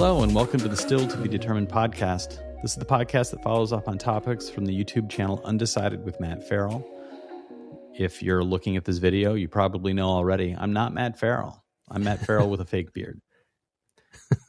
Hello, 0.00 0.22
and 0.22 0.34
welcome 0.34 0.58
to 0.60 0.66
the 0.66 0.78
Still 0.78 1.06
to 1.06 1.16
Be 1.18 1.28
Determined 1.28 1.68
podcast. 1.68 2.40
This 2.62 2.70
is 2.70 2.78
the 2.78 2.86
podcast 2.86 3.32
that 3.32 3.42
follows 3.42 3.70
up 3.70 3.86
on 3.86 3.98
topics 3.98 4.48
from 4.48 4.64
the 4.64 4.72
YouTube 4.72 5.10
channel 5.10 5.42
Undecided 5.44 6.06
with 6.06 6.18
Matt 6.18 6.48
Farrell. 6.48 6.88
If 7.94 8.22
you're 8.22 8.42
looking 8.42 8.78
at 8.78 8.86
this 8.86 8.96
video, 8.96 9.34
you 9.34 9.46
probably 9.46 9.92
know 9.92 10.08
already 10.08 10.56
I'm 10.58 10.72
not 10.72 10.94
Matt 10.94 11.18
Farrell. 11.18 11.62
I'm 11.90 12.02
Matt 12.02 12.24
Farrell 12.24 12.48
with 12.48 12.62
a 12.62 12.64
fake 12.64 12.94
beard. 12.94 13.20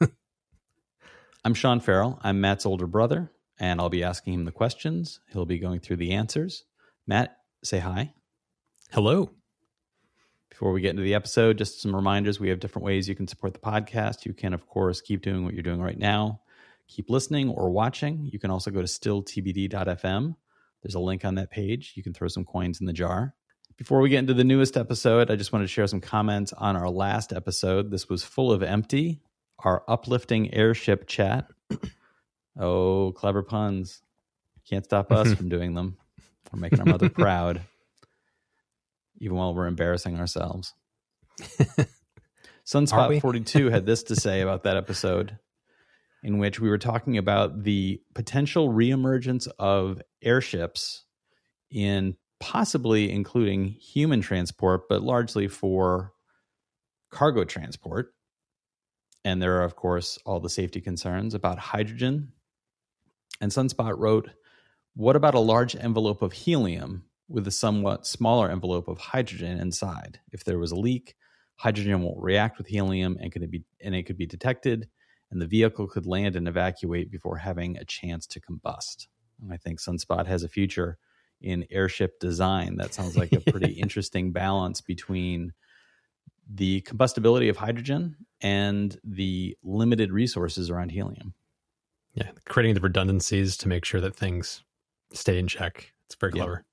I'm 1.44 1.52
Sean 1.52 1.80
Farrell. 1.80 2.18
I'm 2.22 2.40
Matt's 2.40 2.64
older 2.64 2.86
brother, 2.86 3.30
and 3.60 3.78
I'll 3.78 3.90
be 3.90 4.04
asking 4.04 4.32
him 4.32 4.46
the 4.46 4.52
questions. 4.52 5.20
He'll 5.34 5.44
be 5.44 5.58
going 5.58 5.80
through 5.80 5.96
the 5.96 6.12
answers. 6.12 6.64
Matt, 7.06 7.36
say 7.62 7.78
hi. 7.78 8.14
Hello. 8.90 9.32
Before 10.62 10.74
we 10.74 10.80
get 10.80 10.90
into 10.90 11.02
the 11.02 11.14
episode, 11.14 11.58
just 11.58 11.82
some 11.82 11.92
reminders. 11.92 12.38
We 12.38 12.48
have 12.50 12.60
different 12.60 12.86
ways 12.86 13.08
you 13.08 13.16
can 13.16 13.26
support 13.26 13.52
the 13.52 13.58
podcast. 13.58 14.24
You 14.24 14.32
can, 14.32 14.54
of 14.54 14.68
course, 14.68 15.00
keep 15.00 15.20
doing 15.20 15.44
what 15.44 15.54
you're 15.54 15.62
doing 15.64 15.82
right 15.82 15.98
now, 15.98 16.40
keep 16.86 17.10
listening 17.10 17.48
or 17.48 17.70
watching. 17.70 18.30
You 18.32 18.38
can 18.38 18.52
also 18.52 18.70
go 18.70 18.80
to 18.80 18.86
stilltbd.fm. 18.86 20.36
There's 20.80 20.94
a 20.94 21.00
link 21.00 21.24
on 21.24 21.34
that 21.34 21.50
page. 21.50 21.94
You 21.96 22.04
can 22.04 22.14
throw 22.14 22.28
some 22.28 22.44
coins 22.44 22.80
in 22.80 22.86
the 22.86 22.92
jar. 22.92 23.34
Before 23.76 24.00
we 24.00 24.08
get 24.08 24.20
into 24.20 24.34
the 24.34 24.44
newest 24.44 24.76
episode, 24.76 25.32
I 25.32 25.34
just 25.34 25.52
wanted 25.52 25.64
to 25.64 25.72
share 25.72 25.88
some 25.88 26.00
comments 26.00 26.52
on 26.52 26.76
our 26.76 26.88
last 26.88 27.32
episode. 27.32 27.90
This 27.90 28.08
was 28.08 28.22
full 28.22 28.52
of 28.52 28.62
empty, 28.62 29.20
our 29.64 29.82
uplifting 29.88 30.54
airship 30.54 31.08
chat. 31.08 31.48
oh, 32.56 33.10
clever 33.16 33.42
puns. 33.42 34.00
Can't 34.70 34.84
stop 34.84 35.10
us 35.10 35.34
from 35.34 35.48
doing 35.48 35.74
them. 35.74 35.96
We're 36.52 36.60
making 36.60 36.78
our 36.78 36.86
mother 36.86 37.08
proud 37.08 37.62
even 39.22 39.36
while 39.36 39.54
we're 39.54 39.68
embarrassing 39.68 40.18
ourselves. 40.18 40.74
Sunspot 42.66 43.20
42 43.20 43.70
had 43.70 43.86
this 43.86 44.02
to 44.04 44.16
say 44.16 44.40
about 44.40 44.64
that 44.64 44.76
episode, 44.76 45.38
in 46.24 46.38
which 46.38 46.58
we 46.58 46.68
were 46.68 46.78
talking 46.78 47.16
about 47.16 47.62
the 47.62 48.02
potential 48.14 48.68
reemergence 48.68 49.46
of 49.60 50.02
airships 50.22 51.04
in 51.70 52.16
possibly 52.40 53.12
including 53.12 53.66
human 53.68 54.20
transport, 54.20 54.88
but 54.88 55.02
largely 55.02 55.46
for 55.46 56.12
cargo 57.12 57.44
transport. 57.44 58.12
And 59.24 59.40
there 59.40 59.58
are, 59.58 59.64
of 59.64 59.76
course, 59.76 60.18
all 60.26 60.40
the 60.40 60.50
safety 60.50 60.80
concerns 60.80 61.32
about 61.32 61.60
hydrogen. 61.60 62.32
And 63.40 63.52
Sunspot 63.52 63.96
wrote, 63.96 64.30
What 64.96 65.14
about 65.14 65.34
a 65.34 65.40
large 65.40 65.76
envelope 65.76 66.22
of 66.22 66.32
helium 66.32 67.04
with 67.32 67.46
a 67.46 67.50
somewhat 67.50 68.06
smaller 68.06 68.50
envelope 68.50 68.88
of 68.88 68.98
hydrogen 68.98 69.58
inside. 69.58 70.20
If 70.30 70.44
there 70.44 70.58
was 70.58 70.70
a 70.70 70.76
leak, 70.76 71.14
hydrogen 71.56 72.02
won't 72.02 72.22
react 72.22 72.58
with 72.58 72.66
helium 72.66 73.16
and 73.20 73.32
could 73.32 73.50
be 73.50 73.64
and 73.80 73.94
it 73.94 74.04
could 74.04 74.18
be 74.18 74.26
detected 74.26 74.88
and 75.30 75.40
the 75.40 75.46
vehicle 75.46 75.88
could 75.88 76.06
land 76.06 76.36
and 76.36 76.46
evacuate 76.46 77.10
before 77.10 77.38
having 77.38 77.78
a 77.78 77.84
chance 77.86 78.26
to 78.26 78.40
combust. 78.40 79.06
And 79.40 79.52
I 79.52 79.56
think 79.56 79.80
Sunspot 79.80 80.26
has 80.26 80.42
a 80.42 80.48
future 80.48 80.98
in 81.40 81.66
airship 81.70 82.20
design. 82.20 82.76
That 82.76 82.92
sounds 82.92 83.16
like 83.16 83.32
a 83.32 83.40
pretty 83.50 83.72
interesting 83.72 84.32
balance 84.32 84.82
between 84.82 85.52
the 86.52 86.82
combustibility 86.82 87.48
of 87.48 87.56
hydrogen 87.56 88.16
and 88.42 88.96
the 89.04 89.56
limited 89.62 90.12
resources 90.12 90.68
around 90.68 90.90
helium. 90.90 91.34
Yeah, 92.14 92.30
creating 92.46 92.74
the 92.74 92.80
redundancies 92.80 93.56
to 93.58 93.68
make 93.68 93.86
sure 93.86 94.02
that 94.02 94.14
things 94.14 94.62
stay 95.14 95.38
in 95.38 95.48
check. 95.48 95.94
It's 96.06 96.14
very 96.14 96.32
clever. 96.32 96.66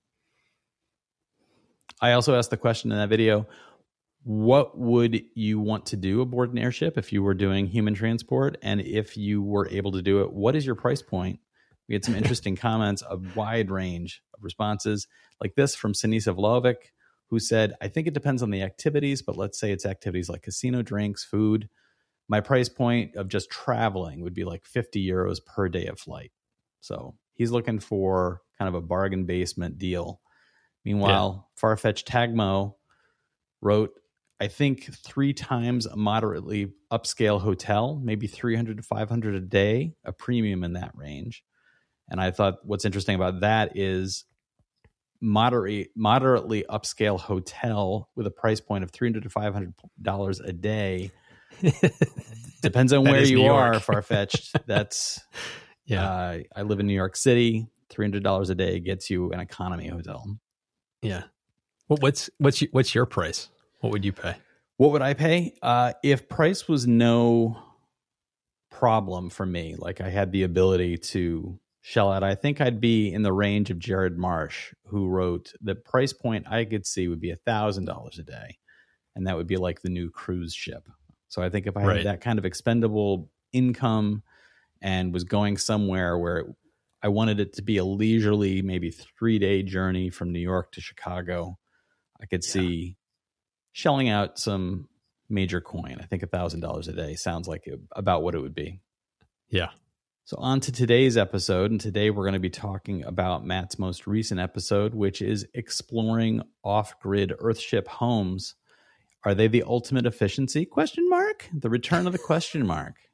I 2.01 2.13
also 2.13 2.35
asked 2.35 2.49
the 2.49 2.57
question 2.57 2.91
in 2.91 2.97
that 2.97 3.09
video 3.09 3.47
what 4.23 4.77
would 4.77 5.23
you 5.33 5.59
want 5.59 5.85
to 5.87 5.95
do 5.95 6.21
aboard 6.21 6.51
an 6.51 6.57
airship 6.57 6.97
if 6.97 7.13
you 7.13 7.23
were 7.23 7.33
doing 7.33 7.65
human 7.65 7.93
transport? 7.93 8.57
And 8.61 8.81
if 8.81 9.15
you 9.15 9.41
were 9.41 9.67
able 9.69 9.93
to 9.93 10.01
do 10.01 10.21
it, 10.21 10.33
what 10.33 10.55
is 10.55 10.65
your 10.65 10.75
price 10.75 11.01
point? 11.01 11.39
We 11.87 11.95
had 11.95 12.03
some 12.03 12.15
interesting 12.17 12.55
comments, 12.55 13.01
a 13.09 13.17
wide 13.35 13.71
range 13.71 14.21
of 14.35 14.43
responses, 14.43 15.07
like 15.41 15.55
this 15.55 15.73
from 15.73 15.93
Sinisa 15.93 16.35
Vlaovic, 16.35 16.91
who 17.29 17.39
said, 17.39 17.73
I 17.81 17.87
think 17.87 18.07
it 18.07 18.13
depends 18.13 18.43
on 18.43 18.51
the 18.51 18.61
activities, 18.61 19.21
but 19.21 19.37
let's 19.37 19.59
say 19.59 19.71
it's 19.71 19.85
activities 19.85 20.29
like 20.29 20.43
casino 20.43 20.81
drinks, 20.81 21.23
food. 21.23 21.69
My 22.27 22.41
price 22.41 22.69
point 22.69 23.15
of 23.15 23.29
just 23.29 23.49
traveling 23.49 24.21
would 24.21 24.33
be 24.33 24.43
like 24.43 24.65
50 24.65 25.05
euros 25.07 25.43
per 25.43 25.69
day 25.69 25.87
of 25.87 25.99
flight. 25.99 26.31
So 26.81 27.15
he's 27.35 27.51
looking 27.51 27.79
for 27.79 28.41
kind 28.57 28.67
of 28.67 28.75
a 28.75 28.85
bargain 28.85 29.25
basement 29.25 29.77
deal 29.77 30.19
Meanwhile, 30.85 31.47
yeah. 31.47 31.67
Farfetch 31.67 32.03
Tagmo 32.03 32.75
wrote, 33.61 33.91
I 34.39 34.47
think 34.47 34.93
three 34.93 35.33
times 35.33 35.85
a 35.85 35.97
moderately 35.97 36.71
upscale 36.91 37.41
hotel, 37.41 37.99
maybe 38.01 38.27
300 38.27 38.77
to 38.77 38.83
500 38.83 39.35
a 39.35 39.41
day, 39.41 39.95
a 40.05 40.13
premium 40.13 40.63
in 40.63 40.73
that 40.73 40.91
range. 40.95 41.43
And 42.09 42.21
I 42.21 42.31
thought 42.31 42.55
what's 42.63 42.85
interesting 42.85 43.15
about 43.15 43.41
that 43.41 43.77
is 43.77 44.25
moderate, 45.21 45.89
moderately 45.95 46.63
upscale 46.69 47.19
hotel 47.19 48.09
with 48.15 48.25
a 48.25 48.31
price 48.31 48.61
point 48.61 48.83
of 48.83 48.91
300 48.91 49.23
to 49.23 49.29
500 49.29 49.73
dollars 50.01 50.39
a 50.39 50.53
day. 50.53 51.11
Depends 52.61 52.93
on 52.93 53.03
where 53.03 53.23
you 53.23 53.45
are, 53.45 53.79
far 53.79 54.01
fetched. 54.01 54.55
That's 54.67 55.19
yeah. 55.85 56.09
Uh, 56.09 56.37
I 56.55 56.61
live 56.61 56.79
in 56.79 56.87
New 56.87 56.93
York 56.93 57.15
City. 57.15 57.67
Three 57.89 58.05
hundred 58.05 58.23
dollars 58.23 58.49
a 58.49 58.55
day 58.55 58.79
gets 58.79 59.09
you 59.09 59.31
an 59.31 59.39
economy 59.39 59.87
hotel. 59.87 60.39
Yeah. 61.01 61.23
What, 61.87 62.01
what's 62.01 62.29
what's 62.37 62.61
your, 62.61 62.69
what's 62.71 62.93
your 62.93 63.05
price? 63.05 63.49
What 63.81 63.91
would 63.91 64.05
you 64.05 64.13
pay? 64.13 64.35
What 64.77 64.91
would 64.91 65.01
I 65.01 65.13
pay? 65.13 65.55
Uh, 65.61 65.93
if 66.03 66.29
price 66.29 66.67
was 66.67 66.87
no 66.87 67.57
problem 68.69 69.29
for 69.29 69.45
me, 69.45 69.75
like 69.77 69.99
I 69.99 70.09
had 70.09 70.31
the 70.31 70.43
ability 70.43 70.97
to 70.97 71.59
shell 71.81 72.11
out, 72.11 72.23
I 72.23 72.35
think 72.35 72.61
I'd 72.61 72.79
be 72.79 73.11
in 73.11 73.23
the 73.23 73.33
range 73.33 73.71
of 73.71 73.79
Jared 73.79 74.17
Marsh, 74.17 74.73
who 74.85 75.07
wrote 75.07 75.53
the 75.61 75.75
price 75.75 76.13
point 76.13 76.47
I 76.49 76.65
could 76.65 76.85
see 76.85 77.07
would 77.07 77.19
be 77.19 77.31
a 77.31 77.37
thousand 77.37 77.85
dollars 77.85 78.19
a 78.19 78.23
day, 78.23 78.57
and 79.15 79.27
that 79.27 79.35
would 79.35 79.47
be 79.47 79.57
like 79.57 79.81
the 79.81 79.89
new 79.89 80.09
cruise 80.09 80.53
ship. 80.53 80.87
So 81.27 81.41
I 81.41 81.49
think 81.49 81.67
if 81.67 81.75
I 81.75 81.83
right. 81.83 81.97
had 81.97 82.05
that 82.05 82.21
kind 82.21 82.39
of 82.39 82.45
expendable 82.45 83.29
income 83.51 84.23
and 84.81 85.13
was 85.13 85.23
going 85.23 85.57
somewhere 85.57 86.17
where 86.17 86.37
it 86.37 86.47
I 87.01 87.07
wanted 87.07 87.39
it 87.39 87.53
to 87.53 87.61
be 87.61 87.77
a 87.77 87.85
leisurely, 87.85 88.61
maybe 88.61 88.91
three 88.91 89.39
day 89.39 89.63
journey 89.63 90.09
from 90.09 90.31
New 90.31 90.39
York 90.39 90.73
to 90.73 90.81
Chicago. 90.81 91.57
I 92.21 92.25
could 92.25 92.43
yeah. 92.45 92.51
see 92.51 92.97
shelling 93.71 94.09
out 94.09 94.37
some 94.37 94.89
major 95.29 95.61
coin. 95.61 95.99
I 96.01 96.05
think 96.05 96.23
a 96.23 96.27
thousand 96.27 96.59
dollars 96.59 96.87
a 96.87 96.93
day 96.93 97.15
sounds 97.15 97.47
like 97.47 97.67
it, 97.67 97.79
about 97.95 98.23
what 98.23 98.35
it 98.35 98.41
would 98.41 98.55
be. 98.55 98.81
Yeah. 99.49 99.69
So 100.25 100.37
on 100.37 100.59
to 100.61 100.71
today's 100.71 101.17
episode, 101.17 101.71
and 101.71 101.81
today 101.81 102.11
we're 102.11 102.23
going 102.23 102.33
to 102.33 102.39
be 102.39 102.51
talking 102.51 103.03
about 103.03 103.45
Matt's 103.45 103.79
most 103.79 104.05
recent 104.05 104.39
episode, 104.39 104.93
which 104.93 105.21
is 105.21 105.47
exploring 105.55 106.43
off-grid 106.63 107.33
Earthship 107.39 107.87
homes. 107.87 108.55
Are 109.23 109.33
they 109.33 109.47
the 109.47 109.63
ultimate 109.63 110.05
efficiency? 110.05 110.65
Question 110.65 111.09
mark. 111.09 111.49
The 111.51 111.69
return 111.69 112.05
of 112.05 112.13
the 112.13 112.19
question 112.19 112.65
mark. 112.65 112.95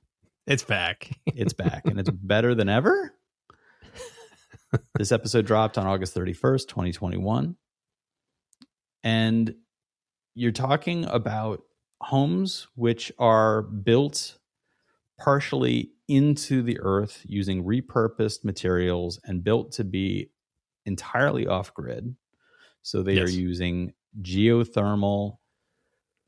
It's 0.47 0.63
back. 0.63 1.09
it's 1.25 1.53
back, 1.53 1.85
and 1.85 1.99
it's 1.99 2.09
better 2.13 2.53
than 2.53 2.69
ever 2.69 3.15
this 4.97 5.11
episode 5.11 5.45
dropped 5.45 5.77
on 5.77 5.87
August 5.87 6.15
31st, 6.15 6.67
2021. 6.67 7.55
And 9.03 9.55
you're 10.33 10.51
talking 10.51 11.05
about 11.05 11.61
homes 12.01 12.67
which 12.75 13.11
are 13.17 13.61
built 13.61 14.37
partially 15.19 15.91
into 16.07 16.61
the 16.61 16.79
earth 16.81 17.21
using 17.25 17.63
repurposed 17.63 18.43
materials 18.43 19.19
and 19.23 19.43
built 19.43 19.71
to 19.73 19.83
be 19.83 20.29
entirely 20.85 21.47
off 21.47 21.73
grid. 21.73 22.15
So 22.81 23.01
they 23.01 23.13
yes. 23.13 23.29
are 23.29 23.31
using 23.31 23.93
geothermal, 24.21 25.37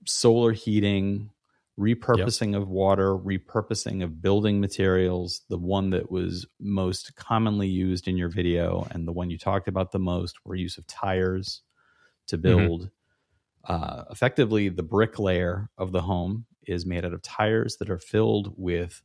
solar 0.05 0.51
heating, 0.51 1.31
repurposing 1.79 2.53
yep. 2.53 2.61
of 2.61 2.69
water, 2.69 3.15
repurposing 3.15 4.03
of 4.03 4.21
building 4.21 4.59
materials. 4.59 5.41
The 5.49 5.57
one 5.57 5.91
that 5.91 6.11
was 6.11 6.45
most 6.59 7.15
commonly 7.15 7.67
used 7.67 8.07
in 8.07 8.17
your 8.17 8.29
video 8.29 8.87
and 8.91 9.07
the 9.07 9.11
one 9.11 9.29
you 9.29 9.37
talked 9.37 9.67
about 9.67 9.91
the 9.91 9.99
most 9.99 10.37
were 10.43 10.55
use 10.55 10.77
of 10.77 10.87
tires 10.87 11.61
to 12.27 12.37
mm-hmm. 12.37 12.41
build. 12.41 12.81
Mm-hmm. 12.81 13.73
Uh, 13.73 14.03
effectively, 14.09 14.69
the 14.69 14.83
brick 14.83 15.19
layer 15.19 15.69
of 15.77 15.91
the 15.91 16.01
home 16.01 16.45
is 16.65 16.85
made 16.85 17.05
out 17.05 17.13
of 17.13 17.21
tires 17.21 17.77
that 17.77 17.89
are 17.89 17.99
filled 17.99 18.53
with 18.57 19.01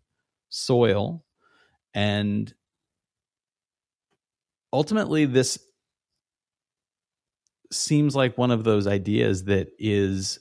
soil. 0.48 1.24
And 1.94 2.52
ultimately, 4.72 5.26
this 5.26 5.58
seems 7.70 8.14
like 8.14 8.38
one 8.38 8.50
of 8.50 8.64
those 8.64 8.86
ideas 8.86 9.44
that 9.44 9.68
is 9.78 10.38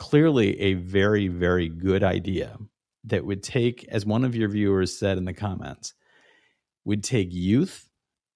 clearly 0.00 0.58
a 0.58 0.74
very, 0.74 1.28
very 1.28 1.68
good 1.68 2.02
idea 2.02 2.56
that 3.04 3.24
would 3.26 3.42
take, 3.42 3.86
as 3.90 4.06
one 4.06 4.24
of 4.24 4.34
your 4.34 4.48
viewers 4.48 4.98
said 4.98 5.18
in 5.18 5.26
the 5.26 5.34
comments, 5.34 5.92
would 6.86 7.04
take 7.04 7.28
youth, 7.30 7.86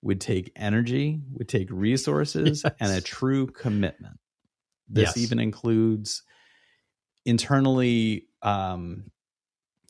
would 0.02 0.20
take 0.20 0.52
energy, 0.56 1.22
would 1.32 1.48
take 1.48 1.68
resources, 1.70 2.62
yes. 2.64 2.74
and 2.80 2.92
a 2.92 3.00
true 3.00 3.46
commitment. 3.46 4.18
This 4.90 5.16
yes. 5.16 5.24
even 5.24 5.38
includes 5.38 6.22
internally 7.24 8.26
um, 8.42 9.10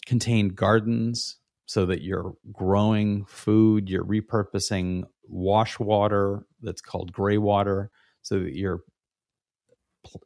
contained 0.07 0.55
gardens 0.55 1.39
so 1.67 1.87
that 1.87 2.03
you're 2.03 2.35
growing 2.53 3.25
food, 3.25 3.91
you're 3.91 4.05
repurposing 4.05 5.03
wash 5.25 5.81
water 5.81 6.47
that's 6.63 6.81
called 6.81 7.13
gray 7.13 7.39
water 7.39 7.91
so 8.23 8.39
that 8.39 8.55
your 8.55 8.85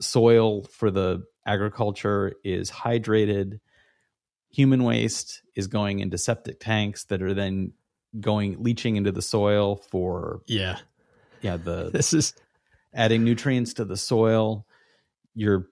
soil 0.03 0.65
for 0.65 0.91
the 0.91 1.23
agriculture 1.49 2.35
is 2.45 2.71
hydrated. 2.71 3.61
Human 4.51 4.85
waste 4.85 5.43
is 5.57 5.67
going 5.67 6.01
into 6.01 6.19
septic 6.19 6.61
tanks 6.61 7.05
that 7.07 7.23
are 7.23 7.35
then 7.35 7.73
going 8.21 8.63
leaching 8.63 8.97
into 8.97 9.13
the 9.13 9.21
soil 9.23 9.77
for 9.91 10.41
yeah 10.47 10.79
yeah 11.43 11.59
the 11.59 11.91
this 11.93 12.15
is 12.15 12.35
adding 12.95 13.25
nutrients 13.25 13.75
to 13.75 13.85
the 13.85 13.97
soil. 13.97 14.67
You're 15.35 15.67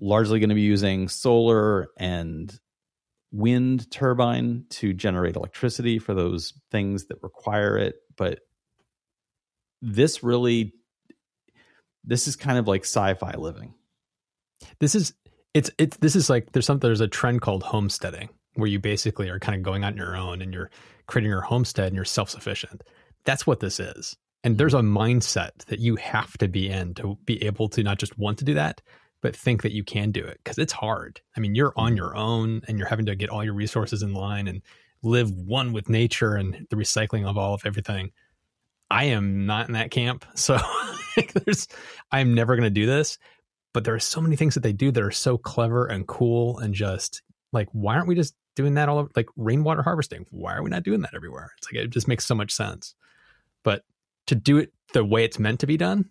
largely 0.00 0.40
going 0.40 0.50
to 0.50 0.54
be 0.54 0.62
using 0.62 1.08
solar 1.08 1.88
and 1.98 2.58
wind 3.32 3.90
turbine 3.90 4.64
to 4.70 4.92
generate 4.92 5.36
electricity 5.36 5.98
for 5.98 6.14
those 6.14 6.54
things 6.70 7.06
that 7.06 7.22
require 7.22 7.76
it. 7.76 7.96
But 8.16 8.40
this 9.82 10.22
really, 10.22 10.72
this 12.04 12.28
is 12.28 12.36
kind 12.36 12.58
of 12.58 12.68
like 12.68 12.82
sci-fi 12.82 13.34
living. 13.36 13.74
This 14.78 14.94
is 14.94 15.14
it's 15.54 15.70
it's 15.78 15.96
this 15.98 16.16
is 16.16 16.28
like 16.28 16.52
there's 16.52 16.66
something 16.66 16.88
there's 16.88 17.00
a 17.00 17.08
trend 17.08 17.40
called 17.40 17.62
homesteading 17.62 18.28
where 18.54 18.68
you 18.68 18.78
basically 18.78 19.28
are 19.28 19.38
kind 19.38 19.56
of 19.56 19.62
going 19.62 19.84
on 19.84 19.96
your 19.96 20.16
own 20.16 20.42
and 20.42 20.52
you're 20.52 20.70
creating 21.06 21.30
your 21.30 21.42
homestead 21.42 21.88
and 21.88 21.96
you're 21.96 22.04
self-sufficient. 22.04 22.82
That's 23.24 23.46
what 23.46 23.60
this 23.60 23.78
is. 23.78 24.16
And 24.44 24.58
there's 24.58 24.74
a 24.74 24.80
mindset 24.80 25.64
that 25.66 25.78
you 25.78 25.96
have 25.96 26.38
to 26.38 26.48
be 26.48 26.68
in 26.68 26.94
to 26.94 27.18
be 27.24 27.42
able 27.44 27.68
to 27.70 27.82
not 27.82 27.98
just 27.98 28.18
want 28.18 28.38
to 28.38 28.44
do 28.44 28.54
that, 28.54 28.80
but 29.20 29.34
think 29.34 29.62
that 29.62 29.72
you 29.72 29.82
can 29.82 30.10
do 30.10 30.24
it 30.24 30.40
because 30.42 30.58
it's 30.58 30.72
hard. 30.72 31.20
I 31.36 31.40
mean, 31.40 31.54
you're 31.54 31.72
on 31.76 31.88
mm-hmm. 31.88 31.96
your 31.96 32.16
own 32.16 32.62
and 32.68 32.78
you're 32.78 32.88
having 32.88 33.06
to 33.06 33.16
get 33.16 33.30
all 33.30 33.44
your 33.44 33.54
resources 33.54 34.02
in 34.02 34.14
line 34.14 34.48
and 34.48 34.62
live 35.02 35.30
one 35.30 35.72
with 35.72 35.88
nature 35.88 36.34
and 36.34 36.66
the 36.70 36.76
recycling 36.76 37.28
of 37.28 37.36
all 37.36 37.54
of 37.54 37.66
everything. 37.66 38.12
I 38.90 39.04
am 39.04 39.46
not 39.46 39.66
in 39.66 39.72
that 39.74 39.90
camp. 39.90 40.24
So 40.34 40.58
there's 41.44 41.68
I'm 42.12 42.34
never 42.34 42.54
going 42.56 42.64
to 42.64 42.70
do 42.70 42.86
this, 42.86 43.18
but 43.76 43.84
there 43.84 43.94
are 43.94 44.00
so 44.00 44.22
many 44.22 44.36
things 44.36 44.54
that 44.54 44.62
they 44.62 44.72
do 44.72 44.90
that 44.90 45.02
are 45.02 45.10
so 45.10 45.36
clever 45.36 45.84
and 45.84 46.06
cool 46.06 46.58
and 46.60 46.72
just 46.72 47.20
like 47.52 47.68
why 47.72 47.94
aren't 47.94 48.08
we 48.08 48.14
just 48.14 48.34
doing 48.54 48.72
that 48.72 48.88
all 48.88 49.00
over 49.00 49.10
like 49.14 49.26
rainwater 49.36 49.82
harvesting? 49.82 50.24
Why 50.30 50.54
are 50.54 50.62
we 50.62 50.70
not 50.70 50.82
doing 50.82 51.02
that 51.02 51.10
everywhere? 51.14 51.52
It's 51.58 51.70
like 51.70 51.84
it 51.84 51.90
just 51.90 52.08
makes 52.08 52.24
so 52.24 52.34
much 52.34 52.52
sense. 52.52 52.94
But 53.62 53.84
to 54.28 54.34
do 54.34 54.56
it 54.56 54.72
the 54.94 55.04
way 55.04 55.24
it's 55.24 55.38
meant 55.38 55.60
to 55.60 55.66
be 55.66 55.76
done, 55.76 56.08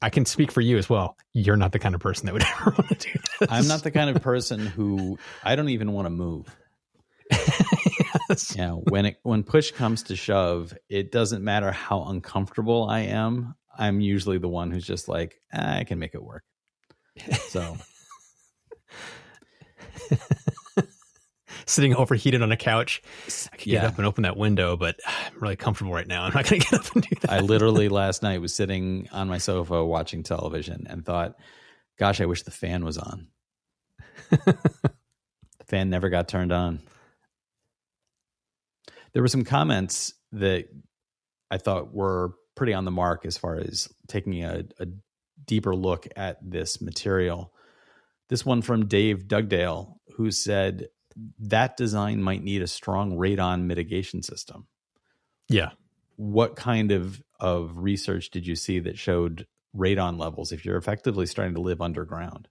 I 0.00 0.10
can 0.10 0.26
speak 0.26 0.52
for 0.52 0.60
you 0.60 0.78
as 0.78 0.88
well. 0.88 1.16
You're 1.32 1.56
not 1.56 1.72
the 1.72 1.80
kind 1.80 1.92
of 1.96 2.00
person 2.00 2.26
that 2.26 2.34
would 2.34 2.44
ever 2.60 2.70
want 2.78 3.00
to 3.00 3.12
do 3.12 3.18
this. 3.40 3.48
I'm 3.50 3.66
not 3.66 3.82
the 3.82 3.90
kind 3.90 4.08
of 4.08 4.22
person 4.22 4.64
who 4.64 5.18
I 5.42 5.56
don't 5.56 5.70
even 5.70 5.90
want 5.90 6.06
to 6.06 6.10
move. 6.10 6.56
yes. 7.32 8.54
Yeah, 8.56 8.74
when 8.74 9.06
it 9.06 9.16
when 9.24 9.42
push 9.42 9.72
comes 9.72 10.04
to 10.04 10.14
shove, 10.14 10.72
it 10.88 11.10
doesn't 11.10 11.42
matter 11.42 11.72
how 11.72 12.04
uncomfortable 12.04 12.88
I 12.88 13.00
am. 13.00 13.56
I'm 13.76 13.98
usually 13.98 14.38
the 14.38 14.46
one 14.46 14.70
who's 14.70 14.86
just 14.86 15.08
like, 15.08 15.40
eh, 15.52 15.80
I 15.80 15.82
can 15.82 15.98
make 15.98 16.14
it 16.14 16.22
work. 16.22 16.44
So 17.48 17.76
sitting 21.66 21.94
overheated 21.94 22.42
on 22.42 22.52
a 22.52 22.56
couch. 22.56 23.02
I 23.52 23.56
could 23.56 23.66
yeah. 23.66 23.80
get 23.82 23.90
up 23.90 23.98
and 23.98 24.06
open 24.06 24.22
that 24.22 24.36
window, 24.36 24.76
but 24.76 24.98
I'm 25.06 25.40
really 25.40 25.56
comfortable 25.56 25.92
right 25.92 26.06
now. 26.06 26.24
I'm 26.24 26.32
not 26.32 26.48
going 26.48 26.60
to 26.62 26.70
get 26.70 26.80
up 26.80 26.94
and 26.94 27.02
do 27.02 27.16
that. 27.20 27.32
I 27.32 27.40
literally 27.40 27.88
last 27.88 28.22
night 28.22 28.40
was 28.40 28.54
sitting 28.54 29.08
on 29.12 29.28
my 29.28 29.38
sofa 29.38 29.84
watching 29.84 30.22
television 30.22 30.86
and 30.88 31.04
thought, 31.04 31.36
gosh, 31.98 32.20
I 32.20 32.26
wish 32.26 32.42
the 32.44 32.50
fan 32.50 32.84
was 32.84 32.98
on. 32.98 33.28
the 34.30 34.56
fan 35.66 35.90
never 35.90 36.08
got 36.08 36.28
turned 36.28 36.52
on. 36.52 36.80
There 39.12 39.22
were 39.22 39.28
some 39.28 39.44
comments 39.44 40.12
that 40.32 40.68
I 41.50 41.58
thought 41.58 41.94
were 41.94 42.34
pretty 42.54 42.74
on 42.74 42.84
the 42.84 42.90
mark 42.90 43.24
as 43.24 43.38
far 43.38 43.56
as 43.56 43.88
taking 44.08 44.42
a, 44.44 44.64
a 44.78 44.86
deeper 45.46 45.74
look 45.74 46.06
at 46.16 46.38
this 46.42 46.80
material. 46.80 47.52
This 48.28 48.44
one 48.44 48.62
from 48.62 48.86
Dave 48.86 49.28
Dugdale, 49.28 49.98
who 50.16 50.30
said, 50.30 50.88
that 51.38 51.76
design 51.76 52.22
might 52.22 52.42
need 52.42 52.62
a 52.62 52.66
strong 52.66 53.12
radon 53.12 53.64
mitigation 53.64 54.22
system. 54.22 54.66
Yeah. 55.48 55.70
What 56.16 56.56
kind 56.56 56.92
of 56.92 57.22
of 57.38 57.72
research 57.76 58.30
did 58.30 58.46
you 58.46 58.56
see 58.56 58.80
that 58.80 58.98
showed 58.98 59.46
radon 59.76 60.18
levels 60.18 60.52
if 60.52 60.64
you're 60.64 60.76
effectively 60.76 61.26
starting 61.26 61.54
to 61.54 61.60
live 61.60 61.80
underground? 61.80 62.48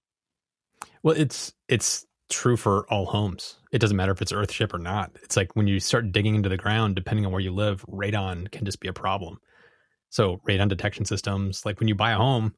Well, 1.03 1.15
it's 1.17 1.53
it's 1.67 2.05
true 2.29 2.57
for 2.57 2.87
all 2.89 3.05
homes. 3.05 3.57
It 3.71 3.79
doesn't 3.79 3.97
matter 3.97 4.11
if 4.11 4.21
it's 4.21 4.31
earthship 4.31 4.73
or 4.73 4.79
not. 4.79 5.11
It's 5.23 5.37
like 5.37 5.55
when 5.55 5.67
you 5.67 5.79
start 5.79 6.11
digging 6.11 6.35
into 6.35 6.49
the 6.49 6.57
ground, 6.57 6.95
depending 6.95 7.25
on 7.25 7.31
where 7.31 7.41
you 7.41 7.51
live, 7.51 7.85
radon 7.85 8.51
can 8.51 8.65
just 8.65 8.79
be 8.79 8.87
a 8.87 8.93
problem. 8.93 9.39
So 10.09 10.41
radon 10.47 10.69
detection 10.69 11.05
systems, 11.05 11.65
like 11.65 11.79
when 11.79 11.87
you 11.87 11.95
buy 11.95 12.11
a 12.11 12.17
home, 12.17 12.55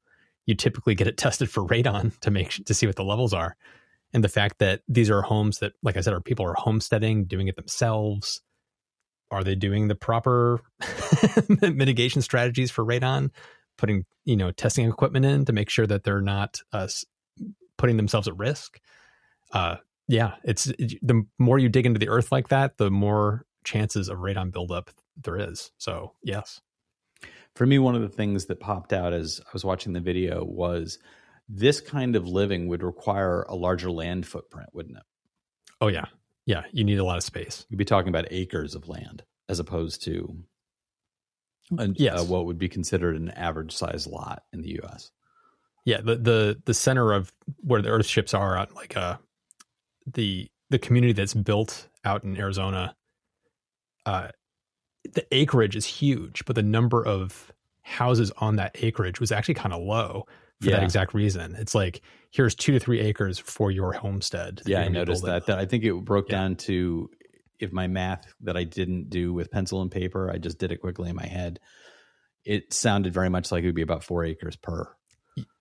you 0.47 0.55
typically 0.55 0.95
get 0.95 1.07
it 1.07 1.17
tested 1.17 1.51
for 1.51 1.67
radon 1.67 2.17
to 2.21 2.31
make 2.31 2.65
to 2.65 2.73
see 2.73 2.87
what 2.87 2.95
the 2.95 3.03
levels 3.03 3.33
are. 3.33 3.55
And 4.13 4.23
the 4.23 4.29
fact 4.29 4.57
that 4.59 4.81
these 4.87 5.11
are 5.11 5.21
homes 5.21 5.59
that 5.59 5.73
like 5.83 5.97
i 5.97 6.01
said 6.01 6.13
are 6.13 6.21
people 6.21 6.45
are 6.45 6.55
homesteading 6.55 7.25
doing 7.25 7.47
it 7.47 7.55
themselves. 7.55 8.41
Are 9.29 9.43
they 9.43 9.55
doing 9.55 9.89
the 9.89 9.95
proper 9.95 10.61
mitigation 11.61 12.21
strategies 12.21 12.71
for 12.71 12.83
radon? 12.83 13.29
Putting 13.77 14.05
you 14.25 14.35
know 14.35 14.51
testing 14.51 14.89
equipment 14.89 15.25
in 15.25 15.45
to 15.45 15.53
make 15.53 15.69
sure 15.69 15.85
that 15.85 16.03
they're 16.03 16.21
not 16.21 16.61
uh, 16.73 16.87
putting 17.77 17.97
themselves 17.97 18.27
at 18.27 18.35
risk. 18.37 18.79
Uh, 19.53 19.75
yeah 20.07 20.35
it's 20.43 20.67
it, 20.67 20.97
the 21.01 21.23
more 21.37 21.59
you 21.59 21.69
dig 21.69 21.85
into 21.85 21.99
the 21.99 22.09
earth 22.09 22.31
like 22.31 22.47
that 22.47 22.77
the 22.77 22.89
more 22.89 23.45
chances 23.65 24.07
of 24.07 24.19
radon 24.19 24.51
buildup 24.51 24.89
there 25.21 25.37
is. 25.37 25.71
So 25.77 26.13
yes 26.23 26.61
for 27.57 27.65
me 27.65 27.79
one 27.79 27.95
of 27.95 28.01
the 28.01 28.09
things 28.09 28.45
that 28.45 28.59
popped 28.59 28.93
out 28.93 29.13
as 29.13 29.41
i 29.45 29.49
was 29.53 29.65
watching 29.65 29.93
the 29.93 29.99
video 29.99 30.43
was 30.43 30.99
this 31.49 31.81
kind 31.81 32.15
of 32.15 32.27
living 32.27 32.67
would 32.67 32.83
require 32.83 33.43
a 33.43 33.55
larger 33.55 33.89
land 33.89 34.27
footprint, 34.27 34.69
wouldn't 34.73 34.97
it? 34.97 35.03
Oh 35.79 35.87
yeah, 35.87 36.05
yeah. 36.45 36.63
You 36.71 36.83
need 36.83 36.99
a 36.99 37.03
lot 37.03 37.17
of 37.17 37.23
space. 37.23 37.65
You'd 37.69 37.77
be 37.77 37.85
talking 37.85 38.09
about 38.09 38.27
acres 38.31 38.75
of 38.75 38.89
land 38.89 39.23
as 39.47 39.59
opposed 39.59 40.03
to 40.03 40.37
a, 41.77 41.87
yes. 41.95 42.19
Uh, 42.19 42.23
what 42.25 42.45
would 42.45 42.57
be 42.57 42.69
considered 42.69 43.15
an 43.15 43.29
average 43.29 43.73
size 43.73 44.07
lot 44.07 44.43
in 44.53 44.61
the 44.61 44.71
U.S. 44.83 45.11
Yeah, 45.85 46.01
the 46.01 46.15
the 46.15 46.61
the 46.65 46.73
center 46.73 47.13
of 47.13 47.31
where 47.57 47.81
the 47.81 47.89
Earth 47.89 48.05
ships 48.05 48.33
are 48.33 48.57
at, 48.57 48.75
like 48.75 48.97
uh, 48.97 49.17
the 50.13 50.47
the 50.69 50.79
community 50.79 51.13
that's 51.13 51.33
built 51.33 51.87
out 52.03 52.23
in 52.23 52.37
Arizona. 52.37 52.95
Uh, 54.05 54.29
the 55.03 55.25
acreage 55.31 55.75
is 55.75 55.85
huge, 55.85 56.45
but 56.45 56.55
the 56.55 56.63
number 56.63 57.05
of 57.05 57.51
houses 57.81 58.31
on 58.37 58.57
that 58.57 58.75
acreage 58.81 59.19
was 59.19 59.31
actually 59.31 59.53
kind 59.53 59.73
of 59.73 59.81
low 59.81 60.25
for 60.61 60.69
yeah. 60.69 60.77
that 60.77 60.83
exact 60.83 61.13
reason. 61.13 61.55
It's 61.55 61.75
like 61.75 62.01
here's 62.31 62.55
two 62.55 62.73
to 62.73 62.79
three 62.79 62.99
acres 62.99 63.39
for 63.39 63.71
your 63.71 63.93
homestead. 63.93 64.61
Yeah, 64.65 64.81
I 64.81 64.87
noticed 64.89 65.23
that. 65.23 65.45
That 65.45 65.59
I 65.59 65.65
think 65.65 65.83
it 65.83 65.93
broke 66.03 66.29
yeah. 66.29 66.37
down 66.37 66.55
to 66.57 67.09
if 67.59 67.71
my 67.71 67.87
math 67.87 68.33
that 68.41 68.57
I 68.57 68.63
didn't 68.63 69.09
do 69.09 69.33
with 69.33 69.51
pencil 69.51 69.81
and 69.81 69.91
paper, 69.91 70.31
I 70.31 70.37
just 70.37 70.59
did 70.59 70.71
it 70.71 70.77
quickly 70.77 71.09
in 71.09 71.15
my 71.15 71.25
head. 71.25 71.59
It 72.45 72.73
sounded 72.73 73.13
very 73.13 73.29
much 73.29 73.51
like 73.51 73.63
it 73.63 73.67
would 73.67 73.75
be 73.75 73.81
about 73.81 74.03
four 74.03 74.23
acres 74.23 74.55
per. 74.55 74.87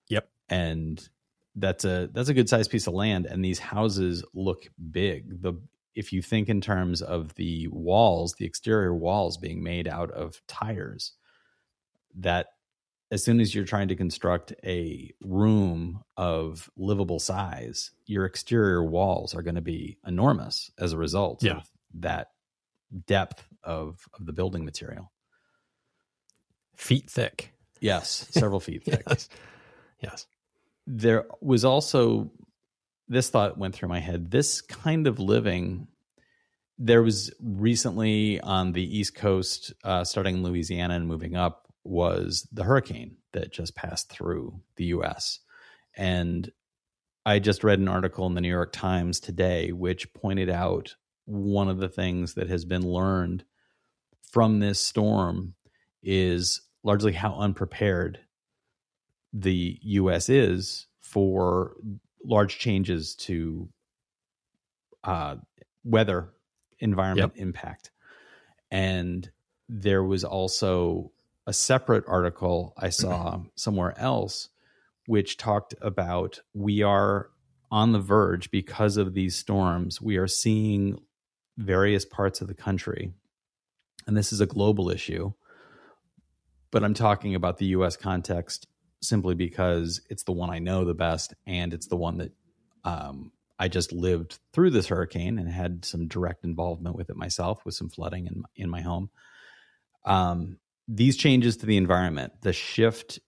Yep, 0.09 0.29
and 0.49 1.09
that's 1.55 1.85
a 1.85 2.09
that's 2.13 2.29
a 2.29 2.33
good 2.33 2.49
sized 2.49 2.71
piece 2.71 2.87
of 2.87 2.93
land, 2.93 3.25
and 3.25 3.43
these 3.43 3.59
houses 3.59 4.23
look 4.33 4.67
big. 4.91 5.41
The 5.41 5.53
if 5.97 6.13
you 6.13 6.21
think 6.21 6.47
in 6.47 6.61
terms 6.61 7.01
of 7.01 7.33
the 7.35 7.67
walls, 7.69 8.35
the 8.35 8.45
exterior 8.45 8.93
walls 8.93 9.35
being 9.37 9.63
made 9.63 9.87
out 9.87 10.11
of 10.11 10.39
tires, 10.47 11.13
that 12.15 12.47
as 13.09 13.23
soon 13.23 13.39
as 13.39 13.55
you're 13.55 13.65
trying 13.65 13.87
to 13.87 13.95
construct 13.95 14.53
a 14.63 15.11
room 15.23 16.03
of 16.15 16.69
livable 16.77 17.19
size, 17.19 17.89
your 18.05 18.25
exterior 18.25 18.83
walls 18.83 19.33
are 19.33 19.41
going 19.41 19.55
to 19.55 19.61
be 19.61 19.97
enormous 20.05 20.69
as 20.77 20.93
a 20.93 20.97
result 20.97 21.41
yeah. 21.41 21.57
of 21.57 21.69
that 21.95 22.27
depth 23.07 23.47
of, 23.63 23.99
of 24.13 24.25
the 24.25 24.33
building 24.33 24.63
material. 24.63 25.11
Feet 26.75 27.09
thick. 27.09 27.53
Yes, 27.81 28.27
several 28.29 28.59
feet 28.59 28.83
thick. 28.83 29.03
yes. 29.09 29.29
yes. 29.99 30.27
There 30.85 31.25
was 31.41 31.65
also 31.65 32.29
this 33.07 33.29
thought 33.29 33.57
went 33.57 33.75
through 33.75 33.89
my 33.89 33.99
head. 33.99 34.31
This 34.31 34.61
kind 34.61 35.07
of 35.07 35.19
living, 35.19 35.87
there 36.77 37.01
was 37.01 37.33
recently 37.41 38.39
on 38.41 38.73
the 38.73 38.97
East 38.97 39.15
Coast, 39.15 39.73
uh, 39.83 40.03
starting 40.03 40.37
in 40.37 40.43
Louisiana 40.43 40.95
and 40.95 41.07
moving 41.07 41.35
up, 41.35 41.67
was 41.83 42.47
the 42.51 42.63
hurricane 42.63 43.17
that 43.33 43.51
just 43.51 43.75
passed 43.75 44.09
through 44.09 44.59
the 44.75 44.85
US. 44.85 45.39
And 45.95 46.51
I 47.25 47.39
just 47.39 47.63
read 47.63 47.79
an 47.79 47.87
article 47.87 48.25
in 48.27 48.33
the 48.33 48.41
New 48.41 48.49
York 48.49 48.71
Times 48.71 49.19
today 49.19 49.71
which 49.71 50.13
pointed 50.13 50.49
out 50.49 50.95
one 51.25 51.69
of 51.69 51.77
the 51.77 51.89
things 51.89 52.35
that 52.35 52.49
has 52.49 52.65
been 52.65 52.87
learned 52.87 53.43
from 54.31 54.59
this 54.59 54.79
storm 54.79 55.53
is 56.01 56.61
largely 56.83 57.13
how 57.13 57.35
unprepared 57.35 58.19
the 59.33 59.77
US 59.81 60.29
is 60.29 60.87
for 61.01 61.75
large 62.27 62.59
changes 62.59 63.15
to 63.15 63.69
uh, 65.03 65.37
weather 65.83 66.29
environment 66.79 67.33
yep. 67.35 67.41
impact. 67.41 67.91
And 68.69 69.29
there 69.69 70.03
was 70.03 70.23
also 70.23 71.11
a 71.45 71.53
separate 71.53 72.03
article 72.07 72.73
I 72.77 72.89
saw 72.89 73.41
somewhere 73.55 73.97
else 73.97 74.49
which 75.07 75.37
talked 75.37 75.73
about 75.81 76.41
we 76.53 76.83
are 76.83 77.29
on 77.71 77.93
the 77.93 77.99
verge 77.99 78.51
because 78.51 78.97
of 78.97 79.13
these 79.13 79.35
storms. 79.35 80.01
We 80.01 80.17
are 80.17 80.27
seeing 80.27 80.99
various 81.57 82.05
parts 82.05 82.41
of 82.41 82.47
the 82.47 82.53
country, 82.53 83.13
and 84.05 84.15
this 84.15 84.31
is 84.31 84.41
a 84.41 84.45
global 84.45 84.89
issue, 84.89 85.31
but 86.71 86.83
I'm 86.83 86.93
talking 86.93 87.35
about 87.35 87.57
the 87.57 87.67
US 87.67 87.95
context 87.95 88.67
simply 89.01 89.35
because 89.35 90.01
it's 90.09 90.23
the 90.23 90.31
one 90.31 90.49
I 90.49 90.59
know 90.59 90.85
the 90.85 90.93
best 90.93 91.33
and 91.45 91.73
it's 91.73 91.87
the 91.87 91.95
one 91.95 92.17
that 92.17 92.31
um, 92.83 93.31
I 93.59 93.67
just 93.67 93.91
lived 93.91 94.39
through 94.53 94.71
this 94.71 94.87
hurricane 94.87 95.39
and 95.39 95.49
had 95.49 95.85
some 95.85 96.07
direct 96.07 96.43
involvement 96.43 96.95
with 96.95 97.09
it 97.09 97.15
myself 97.15 97.65
with 97.65 97.75
some 97.75 97.89
flooding 97.89 98.27
in 98.27 98.43
in 98.55 98.69
my 98.69 98.81
home. 98.81 99.09
Um, 100.05 100.57
these 100.87 101.17
changes 101.17 101.57
to 101.57 101.65
the 101.65 101.77
environment, 101.77 102.33
the 102.41 102.53
shift 102.53 103.19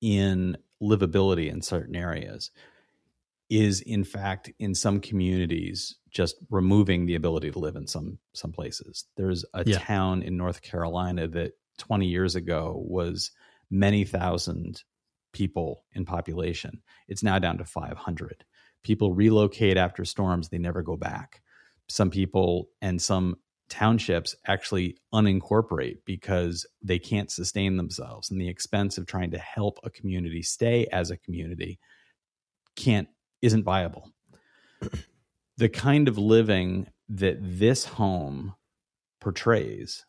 in 0.00 0.56
livability 0.82 1.50
in 1.50 1.62
certain 1.62 1.96
areas, 1.96 2.50
is 3.50 3.80
in 3.80 4.04
fact 4.04 4.50
in 4.58 4.74
some 4.74 5.00
communities 5.00 5.96
just 6.10 6.36
removing 6.50 7.06
the 7.06 7.14
ability 7.14 7.50
to 7.50 7.58
live 7.58 7.76
in 7.76 7.86
some 7.86 8.18
some 8.32 8.52
places. 8.52 9.04
There's 9.16 9.44
a 9.52 9.64
yeah. 9.66 9.78
town 9.78 10.22
in 10.22 10.36
North 10.36 10.62
Carolina 10.62 11.28
that 11.28 11.52
20 11.78 12.06
years 12.06 12.36
ago 12.36 12.82
was 12.86 13.32
many 13.70 14.04
thousand 14.04 14.82
people 15.36 15.84
in 15.92 16.06
population. 16.06 16.82
It's 17.08 17.22
now 17.22 17.38
down 17.38 17.58
to 17.58 17.64
500 17.64 18.44
people 18.86 19.12
relocate 19.12 19.76
after 19.76 20.04
storms, 20.04 20.48
they 20.48 20.58
never 20.58 20.80
go 20.80 20.96
back. 20.96 21.42
Some 21.88 22.08
people 22.08 22.68
and 22.80 23.02
some 23.02 23.34
townships 23.68 24.36
actually 24.46 24.96
unincorporate 25.12 25.98
because 26.04 26.64
they 26.82 27.00
can't 27.00 27.28
sustain 27.28 27.76
themselves 27.76 28.30
and 28.30 28.40
the 28.40 28.48
expense 28.48 28.96
of 28.96 29.04
trying 29.04 29.32
to 29.32 29.38
help 29.38 29.80
a 29.82 29.90
community 29.90 30.40
stay 30.40 30.86
as 30.92 31.10
a 31.10 31.16
community 31.16 31.80
can't 32.76 33.08
isn't 33.42 33.64
viable 33.64 34.12
the 35.56 35.68
kind 35.68 36.06
of 36.06 36.16
living 36.16 36.86
that 37.08 37.38
this 37.40 37.84
home 37.84 38.54
portrays 39.20 40.06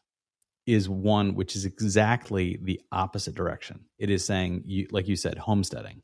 is 0.67 0.89
one 0.89 1.33
which 1.33 1.55
is 1.55 1.65
exactly 1.65 2.59
the 2.61 2.79
opposite 2.91 3.33
direction. 3.33 3.85
It 3.97 4.11
is 4.11 4.25
saying 4.25 4.63
you 4.65 4.87
like 4.91 5.07
you 5.07 5.15
said 5.15 5.37
homesteading. 5.37 6.03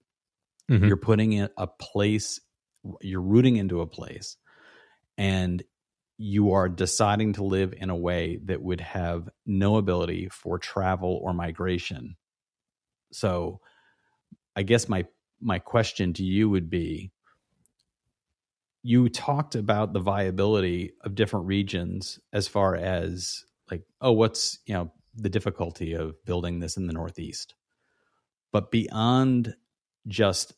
Mm-hmm. 0.71 0.85
you're 0.85 0.95
putting 0.95 1.33
in 1.33 1.49
a 1.57 1.67
place 1.67 2.39
you're 3.01 3.21
rooting 3.21 3.57
into 3.57 3.81
a 3.81 3.85
place 3.85 4.37
and 5.17 5.61
you 6.17 6.53
are 6.53 6.69
deciding 6.69 7.33
to 7.33 7.43
live 7.43 7.73
in 7.75 7.89
a 7.89 7.95
way 7.97 8.39
that 8.45 8.61
would 8.61 8.79
have 8.79 9.27
no 9.45 9.75
ability 9.75 10.29
for 10.31 10.57
travel 10.57 11.19
or 11.21 11.33
migration. 11.33 12.15
So 13.11 13.59
i 14.55 14.63
guess 14.63 14.87
my 14.87 15.05
my 15.41 15.59
question 15.59 16.13
to 16.13 16.23
you 16.23 16.49
would 16.49 16.69
be 16.69 17.11
you 18.83 19.07
talked 19.09 19.55
about 19.55 19.93
the 19.93 19.99
viability 19.99 20.91
of 21.01 21.15
different 21.15 21.45
regions 21.45 22.19
as 22.33 22.47
far 22.47 22.75
as 22.75 23.45
like 23.73 23.83
oh 24.01 24.11
what's 24.11 24.59
you 24.65 24.73
know 24.73 24.91
the 25.15 25.29
difficulty 25.29 25.93
of 25.93 26.23
building 26.25 26.59
this 26.59 26.77
in 26.77 26.87
the 26.87 26.93
northeast 26.93 27.55
but 28.51 28.69
beyond 28.71 29.55
just 30.07 30.53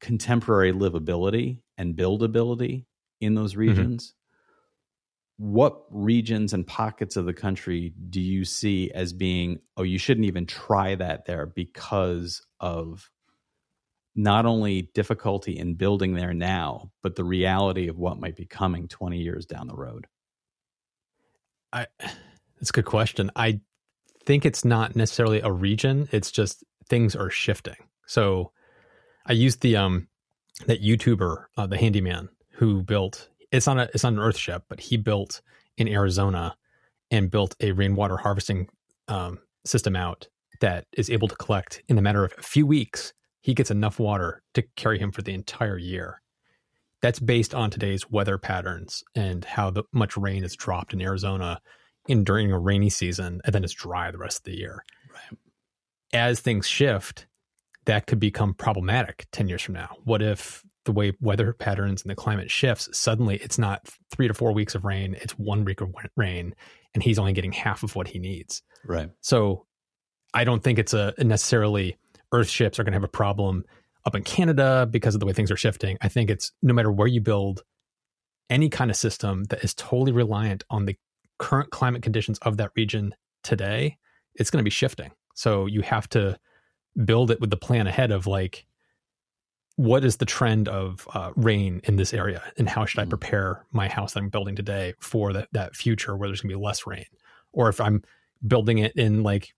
contemporary 0.00 0.72
livability 0.72 1.60
and 1.78 1.96
buildability 1.96 2.84
in 3.20 3.34
those 3.34 3.52
mm-hmm. 3.52 3.60
regions 3.60 4.14
mm-hmm. 5.40 5.52
what 5.52 5.82
regions 5.90 6.52
and 6.52 6.66
pockets 6.66 7.16
of 7.16 7.26
the 7.26 7.32
country 7.32 7.94
do 8.10 8.20
you 8.20 8.44
see 8.44 8.90
as 8.92 9.12
being 9.12 9.60
oh 9.76 9.84
you 9.84 9.98
shouldn't 9.98 10.26
even 10.26 10.46
try 10.46 10.94
that 10.96 11.26
there 11.26 11.46
because 11.46 12.44
of 12.60 13.08
not 14.18 14.46
only 14.46 14.90
difficulty 14.94 15.56
in 15.56 15.74
building 15.74 16.14
there 16.14 16.34
now 16.34 16.90
but 17.02 17.14
the 17.14 17.24
reality 17.24 17.86
of 17.86 17.98
what 17.98 18.18
might 18.18 18.34
be 18.34 18.46
coming 18.46 18.88
20 18.88 19.18
years 19.18 19.46
down 19.46 19.68
the 19.68 19.76
road 19.76 20.06
i 21.76 21.86
that's 22.58 22.70
a 22.70 22.72
good 22.72 22.84
question 22.84 23.30
i 23.36 23.60
think 24.24 24.44
it's 24.44 24.64
not 24.64 24.96
necessarily 24.96 25.40
a 25.40 25.50
region 25.50 26.08
it's 26.12 26.30
just 26.30 26.64
things 26.88 27.14
are 27.14 27.30
shifting 27.30 27.76
so 28.06 28.52
I 29.26 29.32
used 29.32 29.60
the 29.60 29.76
um 29.76 30.08
that 30.66 30.82
YouTuber, 30.82 31.44
uh, 31.58 31.66
the 31.66 31.76
handyman 31.76 32.28
who 32.52 32.82
built 32.82 33.28
it's 33.52 33.68
on 33.68 33.78
a 33.78 33.88
it's 33.92 34.04
on 34.04 34.14
an 34.14 34.20
Earthship, 34.20 34.62
but 34.68 34.80
he 34.80 34.96
built 34.96 35.42
in 35.76 35.88
Arizona 35.88 36.56
and 37.10 37.30
built 37.30 37.54
a 37.60 37.72
rainwater 37.72 38.16
harvesting 38.16 38.68
um, 39.08 39.38
system 39.64 39.94
out 39.94 40.26
that 40.60 40.86
is 40.92 41.10
able 41.10 41.28
to 41.28 41.36
collect 41.36 41.82
in 41.88 41.98
a 41.98 42.02
matter 42.02 42.24
of 42.24 42.32
a 42.38 42.42
few 42.42 42.66
weeks. 42.66 43.12
He 43.42 43.54
gets 43.54 43.70
enough 43.70 44.00
water 44.00 44.42
to 44.54 44.62
carry 44.76 44.98
him 44.98 45.12
for 45.12 45.22
the 45.22 45.34
entire 45.34 45.78
year. 45.78 46.20
That's 47.02 47.20
based 47.20 47.54
on 47.54 47.70
today's 47.70 48.10
weather 48.10 48.38
patterns 48.38 49.04
and 49.14 49.44
how 49.44 49.70
the, 49.70 49.84
much 49.92 50.16
rain 50.16 50.44
is 50.44 50.56
dropped 50.56 50.92
in 50.92 51.02
Arizona 51.02 51.60
in 52.08 52.24
during 52.24 52.52
a 52.52 52.58
rainy 52.58 52.90
season, 52.90 53.40
and 53.44 53.54
then 53.54 53.64
it's 53.64 53.72
dry 53.72 54.10
the 54.10 54.18
rest 54.18 54.38
of 54.38 54.44
the 54.44 54.56
year. 54.56 54.84
Right. 55.12 55.38
As 56.12 56.40
things 56.40 56.66
shift, 56.66 57.26
that 57.84 58.06
could 58.06 58.20
become 58.20 58.54
problematic 58.54 59.26
10 59.32 59.48
years 59.48 59.62
from 59.62 59.74
now. 59.74 59.96
What 60.04 60.22
if 60.22 60.64
the 60.84 60.92
way 60.92 61.12
weather 61.20 61.52
patterns 61.52 62.02
and 62.02 62.10
the 62.10 62.14
climate 62.14 62.50
shifts, 62.50 62.88
suddenly 62.92 63.36
it's 63.36 63.58
not 63.58 63.88
three 64.10 64.28
to 64.28 64.34
four 64.34 64.52
weeks 64.52 64.74
of 64.74 64.84
rain, 64.84 65.16
it's 65.20 65.32
one 65.32 65.64
week 65.64 65.80
of 65.80 65.92
rain, 66.16 66.54
and 66.94 67.02
he's 67.02 67.18
only 67.18 67.32
getting 67.32 67.52
half 67.52 67.82
of 67.82 67.94
what 67.94 68.08
he 68.08 68.18
needs. 68.18 68.62
Right. 68.84 69.10
So 69.20 69.66
I 70.32 70.44
don't 70.44 70.62
think 70.62 70.78
it's 70.78 70.94
a 70.94 71.12
necessarily 71.18 71.98
Earth 72.32 72.48
ships 72.48 72.78
are 72.78 72.84
going 72.84 72.92
to 72.92 72.96
have 72.96 73.04
a 73.04 73.08
problem 73.08 73.64
up 74.06 74.14
in 74.14 74.22
Canada 74.22 74.88
because 74.90 75.14
of 75.14 75.20
the 75.20 75.26
way 75.26 75.32
things 75.32 75.50
are 75.50 75.56
shifting. 75.56 75.98
I 76.00 76.08
think 76.08 76.30
it's 76.30 76.52
no 76.62 76.72
matter 76.72 76.90
where 76.90 77.08
you 77.08 77.20
build 77.20 77.62
any 78.48 78.68
kind 78.68 78.90
of 78.90 78.96
system 78.96 79.44
that 79.44 79.64
is 79.64 79.74
totally 79.74 80.12
reliant 80.12 80.64
on 80.70 80.86
the 80.86 80.96
current 81.38 81.70
climate 81.70 82.02
conditions 82.02 82.38
of 82.38 82.56
that 82.56 82.70
region 82.76 83.14
today, 83.42 83.98
it's 84.36 84.50
going 84.50 84.60
to 84.60 84.64
be 84.64 84.70
shifting. 84.70 85.10
So 85.34 85.66
you 85.66 85.82
have 85.82 86.08
to 86.10 86.38
build 87.04 87.30
it 87.30 87.40
with 87.40 87.50
the 87.50 87.56
plan 87.56 87.86
ahead 87.86 88.10
of 88.10 88.26
like 88.26 88.66
what 89.76 90.04
is 90.04 90.16
the 90.16 90.24
trend 90.24 90.68
of 90.68 91.06
uh, 91.12 91.32
rain 91.36 91.82
in 91.84 91.96
this 91.96 92.14
area 92.14 92.42
and 92.56 92.68
how 92.68 92.86
should 92.86 93.00
i 93.00 93.04
mm. 93.04 93.10
prepare 93.10 93.66
my 93.70 93.88
house 93.88 94.14
that 94.14 94.20
i'm 94.20 94.30
building 94.30 94.56
today 94.56 94.94
for 94.98 95.34
that, 95.34 95.48
that 95.52 95.76
future 95.76 96.16
where 96.16 96.28
there's 96.28 96.40
going 96.40 96.50
to 96.50 96.56
be 96.56 96.64
less 96.64 96.86
rain 96.86 97.04
or 97.52 97.68
if 97.68 97.78
i'm 97.80 98.02
building 98.46 98.78
it 98.78 98.96
in 98.96 99.22
like 99.22 99.54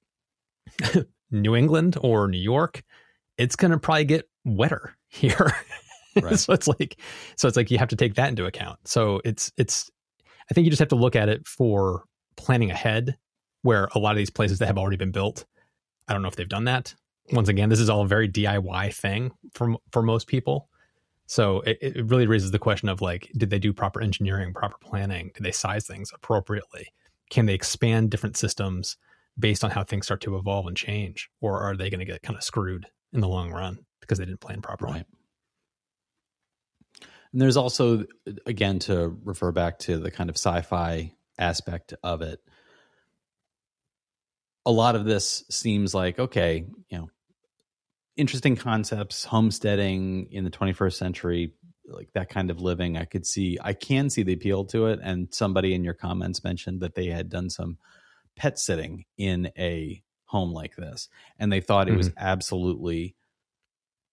new 1.30 1.54
england 1.54 1.96
or 2.02 2.26
new 2.26 2.36
york 2.36 2.82
it's 3.36 3.54
going 3.54 3.70
to 3.70 3.78
probably 3.78 4.04
get 4.04 4.28
wetter 4.48 4.96
here 5.08 5.52
right. 6.22 6.38
so 6.38 6.52
it's 6.52 6.68
like 6.68 7.00
so 7.36 7.48
it's 7.48 7.56
like 7.56 7.70
you 7.70 7.78
have 7.78 7.88
to 7.88 7.96
take 7.96 8.14
that 8.14 8.28
into 8.28 8.46
account 8.46 8.78
so 8.84 9.20
it's 9.24 9.52
it's 9.56 9.90
i 10.50 10.54
think 10.54 10.64
you 10.64 10.70
just 10.70 10.80
have 10.80 10.88
to 10.88 10.96
look 10.96 11.16
at 11.16 11.28
it 11.28 11.46
for 11.46 12.04
planning 12.36 12.70
ahead 12.70 13.16
where 13.62 13.88
a 13.94 13.98
lot 13.98 14.12
of 14.12 14.16
these 14.16 14.30
places 14.30 14.58
that 14.58 14.66
have 14.66 14.78
already 14.78 14.96
been 14.96 15.12
built 15.12 15.44
i 16.08 16.12
don't 16.12 16.22
know 16.22 16.28
if 16.28 16.36
they've 16.36 16.48
done 16.48 16.64
that 16.64 16.94
once 17.32 17.48
again, 17.48 17.68
this 17.68 17.80
is 17.80 17.90
all 17.90 18.02
a 18.02 18.06
very 18.06 18.28
DIY 18.28 18.94
thing 18.94 19.32
for 19.52 19.74
for 19.92 20.02
most 20.02 20.26
people. 20.26 20.68
So 21.26 21.60
it, 21.60 21.78
it 21.80 22.06
really 22.06 22.26
raises 22.26 22.50
the 22.50 22.58
question 22.58 22.88
of 22.88 23.02
like, 23.02 23.30
did 23.36 23.50
they 23.50 23.58
do 23.58 23.72
proper 23.72 24.00
engineering, 24.00 24.54
proper 24.54 24.76
planning? 24.80 25.30
Did 25.34 25.44
they 25.44 25.52
size 25.52 25.86
things 25.86 26.10
appropriately? 26.14 26.86
Can 27.30 27.44
they 27.44 27.54
expand 27.54 28.10
different 28.10 28.38
systems 28.38 28.96
based 29.38 29.62
on 29.62 29.70
how 29.70 29.84
things 29.84 30.06
start 30.06 30.22
to 30.22 30.36
evolve 30.36 30.66
and 30.66 30.76
change, 30.76 31.28
or 31.40 31.60
are 31.60 31.76
they 31.76 31.90
going 31.90 32.00
to 32.00 32.06
get 32.06 32.22
kind 32.22 32.36
of 32.36 32.42
screwed 32.42 32.86
in 33.12 33.20
the 33.20 33.28
long 33.28 33.50
run 33.50 33.78
because 34.08 34.18
they 34.18 34.24
didn't 34.24 34.40
plan 34.40 34.62
properly? 34.62 34.92
Right. 34.94 35.06
And 37.32 37.42
there's 37.42 37.58
also, 37.58 38.06
again, 38.46 38.78
to 38.80 39.14
refer 39.24 39.52
back 39.52 39.80
to 39.80 39.98
the 39.98 40.10
kind 40.10 40.30
of 40.30 40.36
sci-fi 40.36 41.12
aspect 41.38 41.92
of 42.02 42.22
it. 42.22 42.40
A 44.64 44.72
lot 44.72 44.96
of 44.96 45.04
this 45.04 45.44
seems 45.50 45.94
like 45.94 46.18
okay, 46.18 46.66
you 46.88 46.98
know, 46.98 47.10
interesting 48.16 48.56
concepts, 48.56 49.24
homesteading 49.24 50.28
in 50.30 50.44
the 50.44 50.50
21st 50.50 50.94
century, 50.94 51.54
like 51.86 52.10
that 52.14 52.28
kind 52.28 52.50
of 52.50 52.60
living. 52.60 52.96
I 52.96 53.04
could 53.04 53.26
see, 53.26 53.58
I 53.62 53.72
can 53.72 54.10
see 54.10 54.22
the 54.22 54.34
appeal 54.34 54.64
to 54.66 54.86
it. 54.86 55.00
And 55.02 55.28
somebody 55.32 55.74
in 55.74 55.84
your 55.84 55.94
comments 55.94 56.44
mentioned 56.44 56.80
that 56.80 56.94
they 56.94 57.06
had 57.06 57.30
done 57.30 57.48
some 57.48 57.78
pet 58.36 58.58
sitting 58.58 59.04
in 59.16 59.50
a 59.56 60.02
home 60.24 60.52
like 60.52 60.76
this, 60.76 61.08
and 61.38 61.50
they 61.50 61.60
thought 61.60 61.88
it 61.88 61.92
mm-hmm. 61.92 61.98
was 61.98 62.10
absolutely 62.18 63.14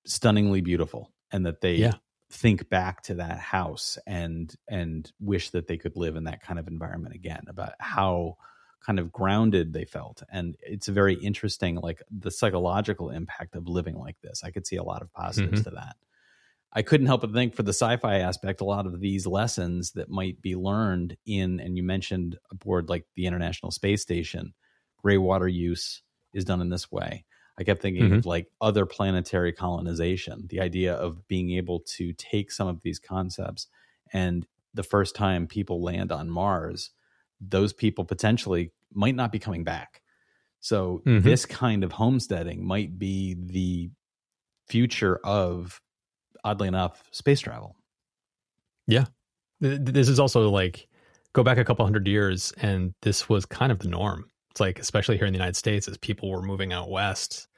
stunningly 0.06 0.62
beautiful, 0.62 1.12
and 1.32 1.46
that 1.46 1.62
they 1.62 1.76
yeah. 1.76 1.94
think 2.32 2.70
back 2.70 3.04
to 3.04 3.16
that 3.16 3.40
house 3.40 3.98
and 4.08 4.54
and 4.68 5.12
wish 5.20 5.52
that 5.52 5.68
they 5.68 5.78
could 5.78 5.96
live 5.96 6.16
in 6.16 6.26
that 6.26 6.42
kind 6.42 6.60
of 6.60 6.68
environment 6.68 7.16
again. 7.16 7.46
About 7.48 7.74
how 7.80 8.38
kind 8.86 9.00
of 9.00 9.12
grounded 9.12 9.74
they 9.74 9.84
felt 9.84 10.22
and 10.32 10.56
it's 10.62 10.88
very 10.88 11.16
interesting 11.16 11.76
like 11.78 12.04
the 12.12 12.30
psychological 12.30 13.10
impact 13.10 13.56
of 13.56 13.68
living 13.68 13.96
like 13.96 14.16
this 14.22 14.44
i 14.44 14.52
could 14.52 14.68
see 14.68 14.76
a 14.76 14.84
lot 14.84 15.02
of 15.02 15.12
positives 15.12 15.62
mm-hmm. 15.62 15.70
to 15.72 15.76
that 15.76 15.96
I 16.76 16.82
couldn't 16.82 17.08
help 17.08 17.22
but 17.22 17.32
think 17.32 17.56
for 17.56 17.64
the 17.64 17.74
sci-fi 17.74 18.20
aspect, 18.20 18.60
a 18.60 18.66
lot 18.66 18.86
of 18.86 19.00
these 19.00 19.26
lessons 19.26 19.94
that 19.94 20.10
might 20.10 20.42
be 20.42 20.58
learned 20.58 21.16
in, 21.26 21.62
and 21.62 21.78
you 21.78 21.84
mentioned 21.84 22.38
aboard 22.52 22.90
like 22.90 23.06
the 23.16 23.26
International 23.26 23.72
Space 23.72 24.02
Station, 24.02 24.54
gray 25.02 25.18
water 25.18 25.48
use 25.48 26.02
is 26.34 26.44
done 26.44 26.60
in 26.60 26.68
this 26.68 26.92
way. 26.92 27.24
I 27.58 27.64
kept 27.64 27.82
thinking 27.82 28.04
mm-hmm. 28.04 28.16
of 28.16 28.26
like 28.26 28.48
other 28.60 28.86
planetary 28.86 29.54
colonization, 29.54 30.48
the 30.50 30.60
idea 30.60 30.94
of 30.96 31.28
being 31.28 31.52
able 31.52 31.80
to 31.98 32.14
take 32.14 32.52
some 32.52 32.68
of 32.68 32.82
these 32.82 33.00
concepts 33.00 33.68
and 34.12 34.46
the 34.74 34.84
first 34.84 35.16
time 35.16 35.48
people 35.48 35.82
land 35.82 36.12
on 36.12 36.30
Mars, 36.30 36.92
those 37.40 37.72
people 37.74 38.04
potentially 38.04 38.72
might 38.94 39.16
not 39.16 39.32
be 39.32 39.40
coming 39.40 39.64
back. 39.64 40.02
So 40.60 41.02
mm-hmm. 41.06 41.24
this 41.24 41.46
kind 41.46 41.84
of 41.84 41.94
homesteading 41.94 42.66
might 42.66 43.00
be 43.00 43.36
the 43.40 43.90
future 44.68 45.20
of 45.24 45.82
oddly 46.44 46.68
enough, 46.68 47.04
space 47.12 47.40
travel. 47.40 47.76
Yeah. 48.88 49.06
This 49.60 50.10
is 50.10 50.20
also 50.20 50.50
like 50.50 50.88
go 51.34 51.44
back 51.44 51.58
a 51.58 51.66
couple 51.66 51.86
hundred 51.86 52.08
years 52.08 52.54
and 52.58 52.94
this 53.02 53.28
was 53.28 53.46
kind 53.46 53.72
of 53.72 53.80
the 53.80 53.90
norm. 53.90 54.30
It's 54.56 54.62
like, 54.62 54.80
especially 54.80 55.18
here 55.18 55.28
in 55.28 55.34
the 55.34 55.38
United 55.38 55.58
States, 55.58 55.86
as 55.90 55.98
people 55.98 56.30
were 56.30 56.42
moving 56.42 56.72
out 56.72 56.90
west, 56.90 57.50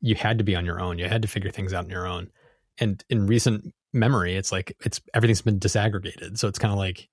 you 0.00 0.14
had 0.14 0.38
to 0.38 0.44
be 0.44 0.56
on 0.56 0.64
your 0.64 0.80
own. 0.80 0.98
You 0.98 1.06
had 1.06 1.20
to 1.20 1.28
figure 1.28 1.50
things 1.50 1.74
out 1.74 1.84
on 1.84 1.90
your 1.90 2.06
own. 2.06 2.30
And 2.78 3.04
in 3.10 3.26
recent 3.26 3.74
memory, 3.92 4.34
it's 4.34 4.50
like 4.50 4.74
it's 4.80 4.98
everything's 5.12 5.42
been 5.42 5.60
disaggregated. 5.60 6.38
So 6.38 6.48
it's 6.48 6.58
kind 6.58 6.72
of 6.72 6.78
like 6.78 7.10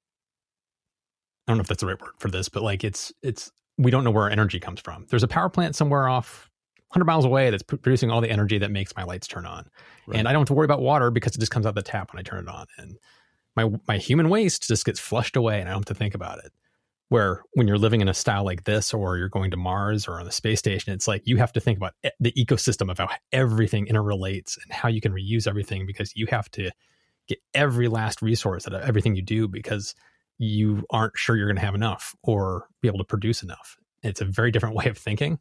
I 1.45 1.51
don't 1.51 1.57
know 1.57 1.63
if 1.63 1.67
that's 1.67 1.81
the 1.81 1.87
right 1.87 1.99
word 1.99 2.13
for 2.17 2.31
this, 2.31 2.47
but 2.47 2.63
like 2.63 2.85
it's 2.85 3.11
it's 3.21 3.51
we 3.77 3.91
don't 3.91 4.05
know 4.05 4.11
where 4.11 4.23
our 4.23 4.29
energy 4.29 4.57
comes 4.57 4.79
from. 4.79 5.05
There's 5.09 5.23
a 5.23 5.27
power 5.27 5.49
plant 5.49 5.75
somewhere 5.75 6.07
off 6.07 6.49
100 6.91 7.03
miles 7.03 7.25
away 7.25 7.49
that's 7.49 7.63
producing 7.63 8.09
all 8.09 8.21
the 8.21 8.31
energy 8.31 8.57
that 8.59 8.71
makes 8.71 8.95
my 8.95 9.03
lights 9.03 9.27
turn 9.27 9.45
on. 9.45 9.67
Right. 10.07 10.17
And 10.17 10.29
I 10.29 10.31
don't 10.31 10.43
have 10.43 10.47
to 10.47 10.53
worry 10.53 10.65
about 10.65 10.79
water 10.79 11.11
because 11.11 11.35
it 11.35 11.39
just 11.39 11.51
comes 11.51 11.65
out 11.65 11.75
the 11.75 11.81
tap 11.81 12.13
when 12.13 12.21
I 12.21 12.23
turn 12.23 12.47
it 12.47 12.49
on. 12.49 12.67
And 12.77 12.97
my 13.57 13.69
my 13.85 13.97
human 13.97 14.29
waste 14.29 14.65
just 14.65 14.85
gets 14.85 14.97
flushed 14.97 15.35
away 15.35 15.59
and 15.59 15.67
I 15.67 15.73
don't 15.73 15.81
have 15.81 15.93
to 15.93 15.93
think 15.93 16.15
about 16.15 16.37
it. 16.45 16.53
Where 17.09 17.41
when 17.53 17.67
you're 17.67 17.79
living 17.79 18.01
in 18.01 18.07
a 18.07 18.13
style 18.13 18.45
like 18.45 18.65
this 18.65 18.93
or 18.93 19.17
you're 19.17 19.29
going 19.29 19.51
to 19.51 19.57
Mars 19.57 20.07
or 20.07 20.19
on 20.19 20.25
the 20.25 20.31
space 20.31 20.59
station, 20.59 20.93
it's 20.93 21.07
like 21.07 21.23
you 21.25 21.37
have 21.37 21.51
to 21.53 21.59
think 21.59 21.77
about 21.77 21.93
the 22.19 22.31
ecosystem 22.33 22.91
of 22.91 22.99
how 22.99 23.09
everything 23.31 23.87
interrelates 23.87 24.57
and 24.61 24.71
how 24.71 24.89
you 24.89 25.01
can 25.01 25.11
reuse 25.11 25.47
everything 25.47 25.87
because 25.87 26.15
you 26.15 26.27
have 26.27 26.51
to 26.51 26.69
get 27.27 27.39
every 27.55 27.87
last 27.87 28.21
resource 28.21 28.67
out 28.67 28.75
of 28.75 28.81
everything 28.81 29.15
you 29.15 29.23
do 29.23 29.47
because 29.47 29.95
you 30.37 30.83
aren't 30.91 31.17
sure 31.17 31.35
you're 31.35 31.47
going 31.47 31.55
to 31.55 31.65
have 31.65 31.75
enough 31.75 32.15
or 32.21 32.67
be 32.81 32.87
able 32.87 32.99
to 32.99 33.03
produce 33.03 33.41
enough. 33.41 33.75
It's 34.03 34.21
a 34.21 34.25
very 34.25 34.51
different 34.51 34.75
way 34.77 34.85
of 34.85 34.97
thinking 34.97 35.39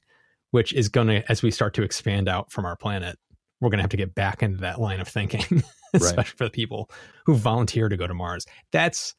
which 0.51 0.73
is 0.73 0.89
going 0.89 1.09
to, 1.09 1.31
as 1.31 1.43
we 1.43 1.51
start 1.51 1.75
to 1.75 1.83
expand 1.83 2.29
out 2.29 2.51
from 2.51 2.65
our 2.65 2.77
planet, 2.77 3.19
we're 3.61 3.71
going 3.71 3.79
to 3.79 3.83
have 3.83 3.91
to 3.91 3.97
get 3.97 4.15
back 4.15 4.43
into 4.43 4.59
that 4.59 4.81
line 4.81 5.01
of 5.01 5.09
thinking, 5.09 5.63
especially 5.95 6.17
right. 6.17 6.27
for 6.27 6.45
the 6.45 6.51
people 6.51 6.91
who 7.27 7.35
volunteer 7.35 7.89
to 7.89 7.97
go 7.97 8.07
to 8.07 8.15
Mars. 8.15 8.47
That's 8.73 9.15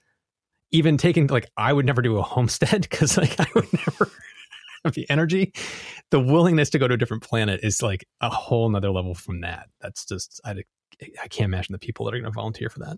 even 0.72 0.98
taking, 0.98 1.28
like, 1.28 1.50
I 1.58 1.72
would 1.74 1.86
never 1.86 2.02
do 2.02 2.18
a 2.18 2.22
homestead 2.22 2.82
because, 2.90 3.18
like, 3.18 3.40
I 3.40 3.48
would 3.56 3.72
never 3.74 4.12
have 4.86 4.94
the 4.94 5.10
energy. 5.10 5.54
The 6.12 6.20
willingness 6.20 6.70
to 6.72 6.80
go 6.80 6.88
to 6.88 6.94
a 6.94 6.98
different 6.98 7.24
planet 7.24 7.62
is 7.64 7.82
like 7.82 8.06
a 8.22 8.30
whole 8.30 8.70
nother 8.70 8.92
level 8.92 9.14
from 9.14 9.42
that. 9.42 9.70
That's 9.82 10.06
just, 10.06 10.42
I, 10.46 10.56
I 11.22 11.28
can't 11.28 11.46
imagine 11.46 11.74
the 11.74 11.80
people 11.80 12.06
that 12.06 12.14
are 12.14 12.20
going 12.20 12.32
to 12.32 12.36
volunteer 12.36 12.70
for 12.70 12.80
that. 12.80 12.98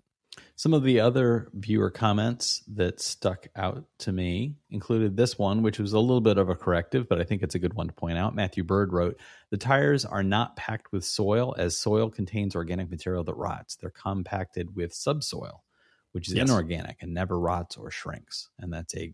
Some 0.56 0.72
of 0.72 0.82
the 0.82 1.00
other 1.00 1.50
viewer 1.52 1.90
comments 1.90 2.62
that 2.68 3.00
stuck 3.00 3.48
out 3.54 3.84
to 3.98 4.12
me 4.12 4.56
included 4.70 5.16
this 5.16 5.38
one, 5.38 5.62
which 5.62 5.78
was 5.78 5.92
a 5.92 5.98
little 5.98 6.22
bit 6.22 6.38
of 6.38 6.48
a 6.48 6.54
corrective, 6.54 7.06
but 7.08 7.20
I 7.20 7.24
think 7.24 7.42
it's 7.42 7.54
a 7.54 7.58
good 7.58 7.74
one 7.74 7.88
to 7.88 7.92
point 7.92 8.16
out. 8.16 8.34
Matthew 8.34 8.64
Bird 8.64 8.92
wrote 8.92 9.20
The 9.50 9.58
tires 9.58 10.06
are 10.06 10.22
not 10.22 10.56
packed 10.56 10.90
with 10.90 11.04
soil, 11.04 11.54
as 11.58 11.76
soil 11.76 12.08
contains 12.10 12.56
organic 12.56 12.90
material 12.90 13.24
that 13.24 13.36
rots. 13.36 13.76
They're 13.76 13.90
compacted 13.90 14.74
with 14.74 14.94
subsoil, 14.94 15.64
which 16.12 16.28
is 16.28 16.34
yes. 16.34 16.48
inorganic 16.48 16.98
and 17.00 17.12
never 17.12 17.38
rots 17.38 17.76
or 17.76 17.90
shrinks. 17.90 18.48
And 18.58 18.72
that's 18.72 18.94
a 18.96 19.12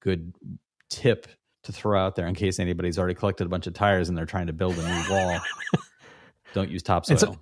good 0.00 0.34
tip 0.88 1.26
to 1.64 1.72
throw 1.72 1.98
out 2.00 2.16
there 2.16 2.26
in 2.26 2.34
case 2.34 2.58
anybody's 2.58 2.98
already 2.98 3.14
collected 3.14 3.46
a 3.46 3.50
bunch 3.50 3.66
of 3.66 3.74
tires 3.74 4.08
and 4.08 4.16
they're 4.16 4.26
trying 4.26 4.46
to 4.46 4.52
build 4.52 4.78
a 4.78 4.82
new 4.82 5.10
wall. 5.10 5.40
Don't 6.54 6.70
use 6.70 6.82
topsoil 6.82 7.38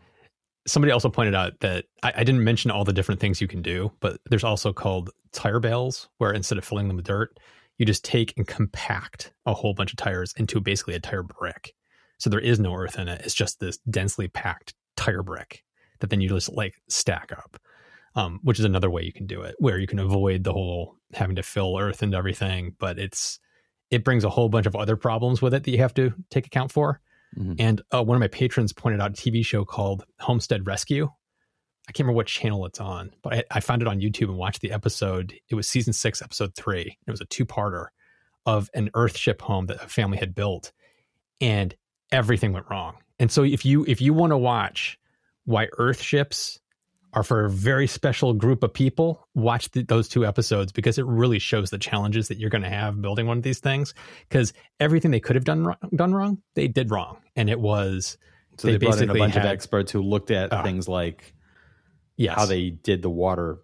somebody 0.69 0.93
also 0.93 1.09
pointed 1.09 1.35
out 1.35 1.59
that 1.61 1.87
I, 2.03 2.13
I, 2.17 2.25
didn't 2.25 2.45
mention 2.45 2.71
all 2.71 2.85
the 2.85 2.93
different 2.93 3.21
things 3.21 3.41
you 3.41 3.49
can 3.49 3.63
do, 3.63 3.91
but 4.01 4.21
there's 4.29 4.45
also 4.45 4.73
called 4.73 5.11
tire 5.33 5.61
bales, 5.61 6.09
where 6.19 6.33
instead 6.33 6.59
of 6.59 6.65
filling 6.65 6.89
them 6.89 6.97
with 6.97 7.07
dirt, 7.07 7.39
you 7.79 7.87
just 7.87 8.05
take 8.05 8.35
and 8.37 8.47
compact 8.47 9.33
a 9.47 9.55
whole 9.55 9.75
bunch 9.75 9.93
of 9.93 9.97
tires 9.97 10.35
into 10.37 10.61
basically 10.61 10.95
a 10.95 11.01
tire 11.01 11.23
brick. 11.23 11.75
So 12.19 12.29
there 12.31 12.41
is 12.41 12.59
no 12.59 12.75
earth 12.75 12.99
in 12.99 13.09
it. 13.09 13.23
It's 13.25 13.35
just 13.35 13.61
this 13.61 13.79
densely 13.91 14.29
packed 14.29 14.75
tire 14.97 15.23
brick 15.23 15.65
that 16.01 16.11
then 16.11 16.21
you 16.21 16.29
just 16.29 16.53
like 16.53 16.75
stack 16.89 17.33
up, 17.33 17.59
um, 18.19 18.41
which 18.43 18.59
is 18.59 18.65
another 18.65 18.91
way 18.91 19.03
you 19.03 19.13
can 19.13 19.27
do 19.27 19.43
it, 19.43 19.55
where 19.61 19.79
you 19.79 19.87
can 19.87 20.01
avoid 20.01 20.43
the 20.43 20.53
whole 20.53 20.97
having 21.15 21.37
to 21.37 21.43
fill 21.43 21.79
earth 21.79 22.03
and 22.03 22.15
everything. 22.15 22.75
But 22.79 22.99
it's 22.99 23.39
it 23.91 24.05
brings 24.05 24.25
a 24.25 24.29
whole 24.29 24.49
bunch 24.49 24.67
of 24.67 24.75
other 24.75 24.97
problems 24.97 25.41
with 25.41 25.55
it 25.55 25.63
that 25.63 25.71
you 25.71 25.79
have 25.79 25.95
to 25.95 26.13
take 26.29 26.47
account 26.47 26.73
for. 26.73 27.01
Mm-hmm. 27.39 27.55
And 27.59 27.83
uh, 27.95 28.03
one 28.03 28.17
of 28.17 28.21
my 28.21 28.29
patrons 28.29 28.73
pointed 28.73 29.01
out 29.01 29.11
a 29.11 29.15
TV 29.15 29.47
show 29.47 29.65
called 29.65 30.05
Homestead 30.19 30.67
Rescue. 30.67 31.05
I 31.89 31.93
can't 31.93 32.01
remember 32.01 32.17
what 32.17 32.27
channel 32.27 32.67
it's 32.67 32.81
on, 32.81 33.13
but 33.23 33.35
I, 33.35 33.45
I 33.53 33.61
found 33.61 33.83
it 33.83 33.89
on 33.89 34.01
YouTube 34.01 34.29
and 34.29 34.37
watched 34.37 34.63
the 34.63 34.73
episode. 34.73 35.33
It 35.49 35.55
was 35.55 35.69
season 35.69 35.93
six, 35.93 36.21
episode 36.21 36.55
three. 36.57 36.99
It 37.07 37.11
was 37.11 37.21
a 37.21 37.27
two 37.27 37.47
parter 37.47 37.87
of 38.45 38.69
an 38.75 38.91
Earthship 38.95 39.41
home 39.41 39.67
that 39.67 39.83
a 39.83 39.89
family 39.89 40.19
had 40.19 40.35
built, 40.35 40.73
and 41.41 41.73
everything 42.11 42.53
went 42.53 42.67
wrong. 42.69 42.97
And 43.21 43.31
so 43.31 43.45
if 43.45 43.65
you 43.65 43.85
if 43.87 44.01
you 44.01 44.13
want 44.13 44.33
to 44.33 44.39
watch 44.39 44.99
why 45.45 45.69
Earthships 45.79 46.59
are 47.19 47.25
for 47.25 47.45
a 47.45 47.51
very 47.51 47.89
special 47.89 48.33
group 48.33 48.63
of 48.63 48.73
people, 48.73 49.27
watch 49.35 49.71
the, 49.73 49.83
those 49.83 50.09
two 50.09 50.25
episodes 50.25 50.71
because 50.71 50.99
it 50.99 51.07
really 51.07 51.41
shows 51.41 51.71
the 51.71 51.79
challenges 51.79 52.29
that 52.29 52.39
you're 52.39 52.49
going 52.49 52.63
to 52.63 52.69
have 52.69 53.03
building 53.03 53.27
one 53.27 53.37
of 53.37 53.43
these 53.43 53.59
things. 53.59 53.93
Because 54.29 54.53
everything 54.79 55.11
they 55.11 55.19
could 55.19 55.35
have 55.35 55.45
done 55.45 55.75
done 55.97 56.15
wrong, 56.15 56.41
they 56.55 56.69
did 56.69 56.93
wrong, 56.93 57.19
and 57.35 57.51
it 57.51 57.59
was 57.59 58.19
so 58.57 58.69
they, 58.69 58.77
they 58.77 58.87
brought 58.87 59.01
in 59.01 59.11
a 59.11 59.15
bunch 59.15 59.35
had, 59.35 59.45
of 59.45 59.51
experts 59.51 59.91
who 59.91 60.01
looked 60.01 60.31
at 60.31 60.53
uh, 60.53 60.63
things 60.63 60.87
like 60.87 61.35
yes. 62.17 62.37
how 62.37 62.47
they 62.47 62.71
did 62.71 63.03
the 63.03 63.11
water 63.11 63.59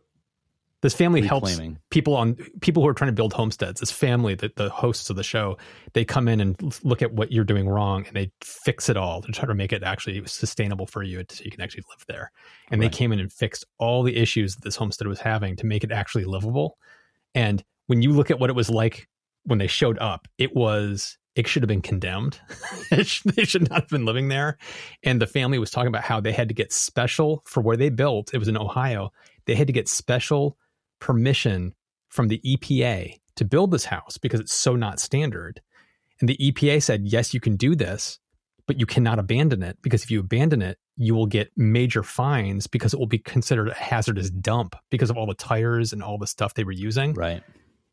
this 0.85 0.93
family 0.93 1.23
helps 1.23 1.59
people 1.89 2.15
on 2.15 2.35
people 2.61 2.83
who 2.83 2.89
are 2.91 2.93
trying 2.93 3.09
to 3.09 3.15
build 3.15 3.33
homesteads. 3.33 3.81
This 3.81 3.91
family, 3.91 4.35
the, 4.35 4.53
the 4.55 4.69
hosts 4.69 5.09
of 5.09 5.17
the 5.17 5.23
show, 5.23 5.57
they 5.95 6.05
come 6.05 6.29
in 6.29 6.43
and 6.43 6.79
look 6.85 7.01
at 7.01 7.15
what 7.15 7.33
you're 7.33 7.43
doing 7.43 7.67
wrong 7.67 8.05
and 8.07 8.15
they 8.15 8.31
fix 8.43 8.91
it 8.91 8.97
all 8.99 9.23
to 9.23 9.33
try 9.33 9.47
to 9.47 9.55
make 9.55 9.73
it 9.73 9.83
actually 9.83 10.23
sustainable 10.27 10.87
for 10.87 11.03
you 11.03 11.25
so 11.31 11.43
you 11.43 11.51
can 11.51 11.63
actually 11.63 11.85
live 11.89 12.05
there. 12.07 12.31
And 12.71 12.83
right. 12.83 12.93
they 12.93 12.95
came 12.95 13.13
in 13.13 13.19
and 13.19 13.33
fixed 13.33 13.65
all 13.79 14.03
the 14.03 14.15
issues 14.15 14.57
that 14.57 14.63
this 14.63 14.77
homestead 14.77 15.09
was 15.09 15.21
having 15.21 15.57
to 15.57 15.65
make 15.65 15.85
it 15.85 15.91
actually 15.91 16.27
livable. 16.27 16.77
And 17.35 17.65
when 17.87 18.03
you 18.03 18.13
look 18.13 18.31
at 18.31 18.39
what 18.39 18.51
it 18.51 18.57
was 18.57 18.69
like 18.69 19.09
when 19.45 19.59
they 19.59 19.69
showed 19.69 19.99
up, 20.01 20.29
it 20.37 20.55
was 20.55 21.17
it 21.35 21.49
should 21.49 21.63
have 21.63 21.69
been 21.69 21.81
condemned. 21.81 22.39
they 22.91 23.05
should 23.05 23.71
not 23.71 23.81
have 23.81 23.89
been 23.89 24.05
living 24.05 24.29
there. 24.29 24.59
And 25.03 25.19
the 25.19 25.27
family 25.27 25.59
was 25.59 25.71
talking 25.71 25.89
about 25.89 26.05
how 26.05 26.21
they 26.21 26.33
had 26.33 26.49
to 26.49 26.55
get 26.55 26.75
special 26.75 27.43
for 27.47 27.63
where 27.63 27.79
they 27.79 27.89
built. 27.89 28.35
It 28.35 28.39
was 28.39 28.49
in 28.49 28.59
Ohio. 28.59 29.13
They 29.47 29.55
had 29.55 29.67
to 29.69 29.73
get 29.73 29.89
special 29.89 30.59
permission 31.05 31.75
from 32.09 32.29
the 32.29 32.41
EPA 32.47 33.15
to 33.37 33.45
build 33.45 33.71
this 33.71 33.85
house 33.85 34.17
because 34.17 34.41
it's 34.41 34.55
so 34.55 34.75
not 34.75 34.99
standard. 34.99 35.61
And 36.19 36.29
the 36.31 36.39
EPA 36.39 36.83
said, 36.83 37.03
yes, 37.05 37.35
you 37.35 37.41
can 37.41 37.57
do 37.57 37.75
this, 37.75 38.19
but 38.67 38.81
you 38.81 38.87
cannot 38.87 39.19
abandon 39.19 39.63
it 39.63 39.77
because 39.83 40.03
if 40.03 40.11
you 40.11 40.21
abandon 40.21 40.63
it, 40.63 40.79
you 40.97 41.15
will 41.15 41.27
get 41.27 41.51
major 41.59 42.03
fines 42.03 42.67
because 42.67 42.95
it 42.95 42.99
will 42.99 43.07
be 43.07 43.19
considered 43.19 43.69
a 43.69 43.75
hazardous 43.75 44.31
dump 44.31 44.77
because 44.91 45.11
of 45.11 45.19
all 45.19 45.27
the 45.27 45.35
tires 45.35 45.93
and 45.93 46.03
all 46.03 46.17
the 46.17 46.27
stuff 46.27 46.55
they 46.55 46.65
were 46.65 46.73
using. 46.73 47.13
Right. 47.13 47.43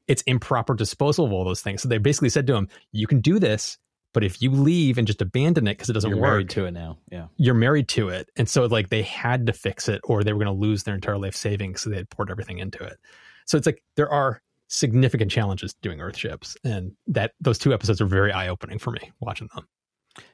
It's 0.07 0.21
improper 0.21 0.73
disposal 0.73 1.25
of 1.25 1.33
all 1.33 1.43
those 1.43 1.61
things. 1.61 1.81
So 1.81 1.89
they 1.89 1.97
basically 1.97 2.29
said 2.29 2.47
to 2.47 2.55
him, 2.55 2.69
you 2.93 3.07
can 3.07 3.19
do 3.19 3.39
this, 3.39 3.77
but 4.13 4.23
if 4.23 4.41
you 4.41 4.51
leave 4.51 4.97
and 4.97 5.07
just 5.07 5.21
abandon 5.21 5.67
it 5.67 5.73
because 5.73 5.89
it 5.89 5.93
doesn't 5.93 6.09
you're 6.09 6.19
work, 6.19 6.31
married 6.31 6.49
to 6.51 6.65
it 6.65 6.71
now. 6.71 6.97
Yeah, 7.11 7.27
you're 7.37 7.55
married 7.55 7.87
to 7.89 8.09
it, 8.09 8.29
and 8.35 8.47
so 8.49 8.65
like 8.65 8.89
they 8.89 9.03
had 9.03 9.47
to 9.47 9.53
fix 9.53 9.87
it, 9.87 10.01
or 10.03 10.23
they 10.23 10.33
were 10.33 10.43
going 10.43 10.55
to 10.55 10.59
lose 10.61 10.83
their 10.83 10.95
entire 10.95 11.17
life 11.17 11.35
savings. 11.35 11.81
So 11.81 11.89
they 11.89 11.97
had 11.97 12.09
poured 12.09 12.31
everything 12.31 12.59
into 12.59 12.83
it. 12.83 12.97
So 13.45 13.57
it's 13.57 13.65
like 13.65 13.83
there 13.95 14.11
are 14.11 14.41
significant 14.67 15.31
challenges 15.31 15.73
doing 15.81 15.99
Earthships, 15.99 16.55
and 16.63 16.93
that 17.07 17.33
those 17.39 17.57
two 17.57 17.73
episodes 17.73 18.01
are 18.01 18.05
very 18.05 18.31
eye 18.31 18.47
opening 18.47 18.79
for 18.79 18.91
me 18.91 19.11
watching 19.19 19.49
them. 19.55 19.67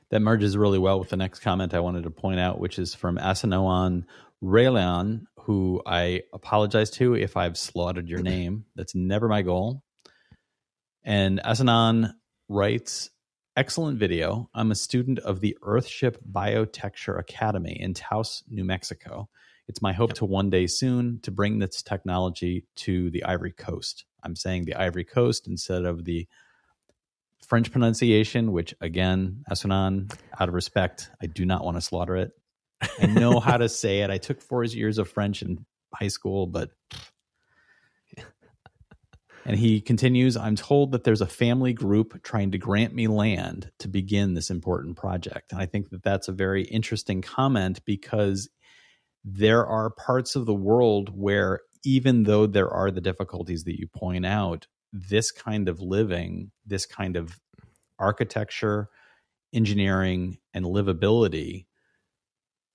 That 0.09 0.21
merges 0.21 0.55
really 0.55 0.79
well 0.79 0.99
with 0.99 1.09
the 1.09 1.17
next 1.17 1.39
comment 1.39 1.73
I 1.73 1.81
wanted 1.81 2.03
to 2.03 2.09
point 2.09 2.39
out, 2.39 2.59
which 2.59 2.79
is 2.79 2.95
from 2.95 3.17
Asanoan 3.17 4.05
Raylan, 4.43 5.23
who 5.39 5.81
I 5.85 6.21
apologize 6.33 6.89
to 6.91 7.15
if 7.15 7.35
I've 7.35 7.57
slaughtered 7.57 8.07
your 8.07 8.21
name. 8.21 8.65
That's 8.75 8.95
never 8.95 9.27
my 9.27 9.41
goal. 9.41 9.83
And 11.03 11.39
Asanan 11.43 12.13
writes 12.49 13.09
Excellent 13.57 13.97
video. 13.97 14.51
I'm 14.53 14.69
a 14.69 14.75
student 14.75 15.17
of 15.17 15.41
the 15.41 15.57
Earthship 15.63 16.17
Biotecture 16.31 17.17
Academy 17.17 17.75
in 17.79 17.95
Taos, 17.95 18.43
New 18.47 18.63
Mexico. 18.63 19.29
It's 19.67 19.81
my 19.81 19.93
hope 19.93 20.13
to 20.13 20.25
one 20.25 20.51
day 20.51 20.67
soon 20.67 21.19
to 21.23 21.31
bring 21.31 21.57
this 21.57 21.81
technology 21.81 22.67
to 22.75 23.09
the 23.09 23.23
Ivory 23.23 23.53
Coast. 23.53 24.05
I'm 24.21 24.35
saying 24.35 24.65
the 24.65 24.75
Ivory 24.75 25.05
Coast 25.05 25.47
instead 25.47 25.85
of 25.85 26.05
the 26.05 26.27
French 27.47 27.71
pronunciation, 27.71 28.51
which 28.51 28.75
again, 28.79 29.43
Asunan, 29.49 30.15
out 30.39 30.49
of 30.49 30.53
respect, 30.53 31.09
I 31.19 31.25
do 31.25 31.43
not 31.43 31.65
want 31.65 31.77
to 31.77 31.81
slaughter 31.81 32.15
it. 32.15 32.33
I 33.01 33.07
know 33.07 33.39
how 33.39 33.57
to 33.57 33.69
say 33.83 34.01
it. 34.01 34.11
I 34.11 34.19
took 34.19 34.39
four 34.39 34.65
years 34.65 34.99
of 34.99 35.09
French 35.09 35.41
in 35.41 35.65
high 35.95 36.09
school, 36.09 36.45
but. 36.45 36.69
And 39.47 39.57
he 39.57 39.79
continues 39.79 40.35
I'm 40.35 40.57
told 40.57 40.91
that 40.91 41.05
there's 41.05 41.21
a 41.21 41.25
family 41.25 41.71
group 41.71 42.21
trying 42.21 42.51
to 42.51 42.57
grant 42.57 42.93
me 42.93 43.07
land 43.07 43.71
to 43.79 43.87
begin 43.87 44.33
this 44.33 44.49
important 44.49 44.97
project. 44.97 45.53
And 45.53 45.61
I 45.61 45.65
think 45.65 45.89
that 45.91 46.03
that's 46.03 46.27
a 46.27 46.33
very 46.33 46.63
interesting 46.63 47.21
comment 47.21 47.79
because 47.85 48.49
there 49.23 49.65
are 49.65 49.89
parts 49.89 50.35
of 50.35 50.45
the 50.45 50.53
world 50.53 51.17
where, 51.17 51.61
even 51.85 52.23
though 52.23 52.45
there 52.45 52.69
are 52.69 52.91
the 52.91 52.99
difficulties 52.99 53.63
that 53.63 53.79
you 53.79 53.87
point 53.87 54.25
out, 54.25 54.67
this 54.91 55.31
kind 55.31 55.69
of 55.69 55.79
living, 55.79 56.51
this 56.65 56.85
kind 56.85 57.15
of 57.15 57.39
architecture, 57.97 58.89
engineering, 59.53 60.39
and 60.53 60.65
livability 60.65 61.67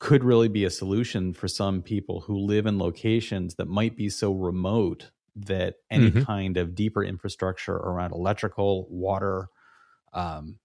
could 0.01 0.25
really 0.25 0.49
be 0.49 0.65
a 0.65 0.71
solution 0.71 1.35
for 1.35 1.49
some 1.49 1.83
people 1.83 2.23
who 2.23 2.39
live 2.39 2.65
in 2.65 2.79
locations 2.79 3.57
that 3.57 3.69
might 3.69 3.95
be 3.95 4.09
so 4.09 4.33
remote 4.33 5.11
that 5.37 5.75
any 5.91 6.11
mm-hmm. 6.11 6.23
kind 6.23 6.57
of 6.57 6.75
deeper 6.75 7.03
infrastructure 7.03 7.75
around 7.75 8.13
electrical, 8.13 8.87
water, 8.91 9.49
um, 10.13 10.59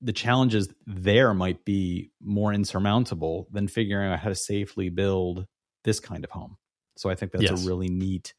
the 0.00 0.12
challenges 0.12 0.68
there 0.86 1.34
might 1.34 1.64
be 1.64 2.10
more 2.20 2.52
insurmountable 2.52 3.48
than 3.50 3.68
figuring 3.68 4.10
out 4.10 4.18
how 4.18 4.28
to 4.28 4.34
safely 4.34 4.88
build 4.88 5.46
this 5.84 6.00
kind 6.00 6.24
of 6.24 6.30
home. 6.30 6.56
So 6.96 7.10
I 7.10 7.14
think 7.14 7.32
that's 7.32 7.44
yes. 7.44 7.64
a 7.64 7.68
really 7.68 7.88
neat 7.88 8.34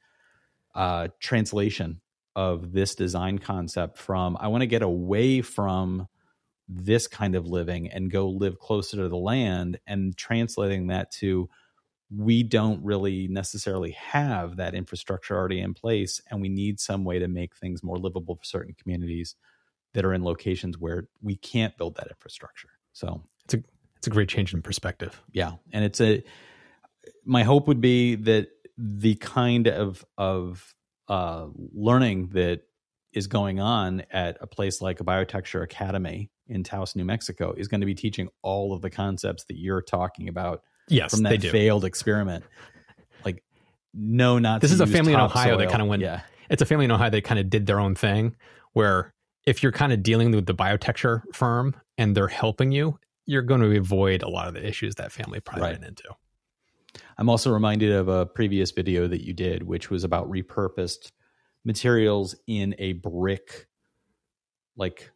uh, 0.76 1.10
translation 1.20 2.02
of 2.36 2.72
this 2.72 2.96
design 2.96 3.40
concept 3.40 3.98
from 3.98 4.38
I 4.40 4.48
want 4.48 4.62
to 4.62 4.68
get 4.68 4.82
away 4.82 5.42
from 5.42 6.08
this 6.68 7.08
kind 7.08 7.36
of 7.36 7.48
living 7.48 7.90
and 7.90 8.12
go 8.12 8.30
live 8.30 8.60
closer 8.60 8.98
to 8.98 9.10
the 9.10 9.18
land 9.18 9.80
and 9.88 10.16
translating 10.16 10.88
that 10.88 11.12
to 11.12 11.50
we 12.16 12.44
don't 12.44 12.84
really 12.84 13.28
necessarily 13.28 13.92
have 13.92 14.58
that 14.58 14.74
infrastructure 14.74 15.38
already 15.38 15.60
in 15.60 15.74
place 15.74 16.22
and 16.30 16.42
we 16.42 16.50
need 16.50 16.80
some 16.80 17.04
way 17.04 17.20
to 17.20 17.28
make 17.28 17.56
things 17.56 17.84
more 17.84 17.98
livable 17.98 18.36
for 18.36 18.44
certain 18.44 18.74
communities 18.74 19.36
that 19.94 20.06
are 20.06 20.14
in 20.14 20.24
locations 20.24 20.78
where 20.78 21.08
we 21.22 21.36
can't 21.36 21.78
build 21.78 21.96
that 21.96 22.08
infrastructure. 22.08 22.70
So 22.94 23.24
it's 23.46 23.54
a 23.56 23.64
it's 23.98 24.08
a 24.08 24.12
great 24.12 24.30
change 24.30 24.54
in 24.54 24.62
perspective. 24.62 25.22
Yeah 25.32 25.54
and 25.72 25.84
it's 25.84 26.02
a 26.02 26.24
my 27.26 27.44
hope 27.44 27.68
would 27.68 27.82
be 27.82 28.16
that 28.16 28.50
the 28.78 29.16
kind 29.16 29.68
of 29.68 30.04
of 30.18 30.74
uh, 31.08 31.48
learning 31.74 32.30
that 32.30 32.62
is 33.12 33.28
going 33.28 33.60
on 33.60 34.04
at 34.12 34.38
a 34.42 34.48
place 34.48 34.82
like 34.82 35.00
a 35.00 35.04
biotecture 35.04 35.64
academy 35.64 36.30
in 36.48 36.64
Taos, 36.64 36.96
New 36.96 37.06
Mexico, 37.06 37.54
is 37.58 37.68
going 37.68 37.82
to 37.82 37.88
be 37.88 37.96
teaching 37.96 38.30
all 38.42 38.74
of 38.74 38.82
the 38.82 38.90
concepts 38.90 39.46
that 39.46 39.58
you're 39.58 39.82
talking 39.82 40.30
about 40.30 40.62
yes, 40.90 41.12
from 41.12 41.24
that 41.24 41.42
failed 41.42 41.86
experiment. 41.86 42.44
Like, 43.24 43.44
no, 43.94 44.40
not 44.40 44.62
this 44.62 44.72
is 44.72 44.82
a 44.82 44.88
family 44.88 45.14
in 45.14 45.20
Ohio 45.20 45.58
that 45.58 45.70
kind 45.70 45.82
of 45.82 45.88
went. 45.88 46.02
Yeah, 46.02 46.22
it's 46.50 46.62
a 46.62 46.66
family 46.66 46.86
in 46.86 46.92
Ohio 46.92 47.10
that 47.10 47.24
kind 47.24 47.40
of 47.40 47.50
did 47.50 47.66
their 47.66 47.80
own 47.80 47.96
thing. 47.96 48.36
Where 48.74 49.14
if 49.46 49.64
you're 49.64 49.72
kind 49.72 49.94
of 49.94 50.04
dealing 50.04 50.32
with 50.32 50.46
the 50.46 50.54
biotecture 50.54 51.22
firm 51.34 51.76
and 51.98 52.16
they're 52.16 52.28
helping 52.28 52.72
you, 52.72 53.00
you're 53.26 53.42
going 53.42 53.62
to 53.62 53.78
avoid 53.78 54.22
a 54.22 54.30
lot 54.30 54.48
of 54.48 54.54
the 54.54 54.66
issues 54.66 54.96
that 54.96 55.12
family 55.12 55.40
probably 55.40 55.64
right. 55.64 55.80
went 55.80 55.86
into. 55.86 56.04
I'm 57.18 57.30
also 57.30 57.52
reminded 57.52 57.92
of 57.92 58.08
a 58.08 58.26
previous 58.26 58.72
video 58.72 59.08
that 59.08 59.26
you 59.26 59.34
did, 59.34 59.64
which 59.64 59.90
was 59.90 60.04
about 60.04 60.30
repurposed 60.30 61.12
materials 61.66 62.36
in 62.48 62.76
a 62.80 62.94
brick 62.94 63.68
like 64.78 65.12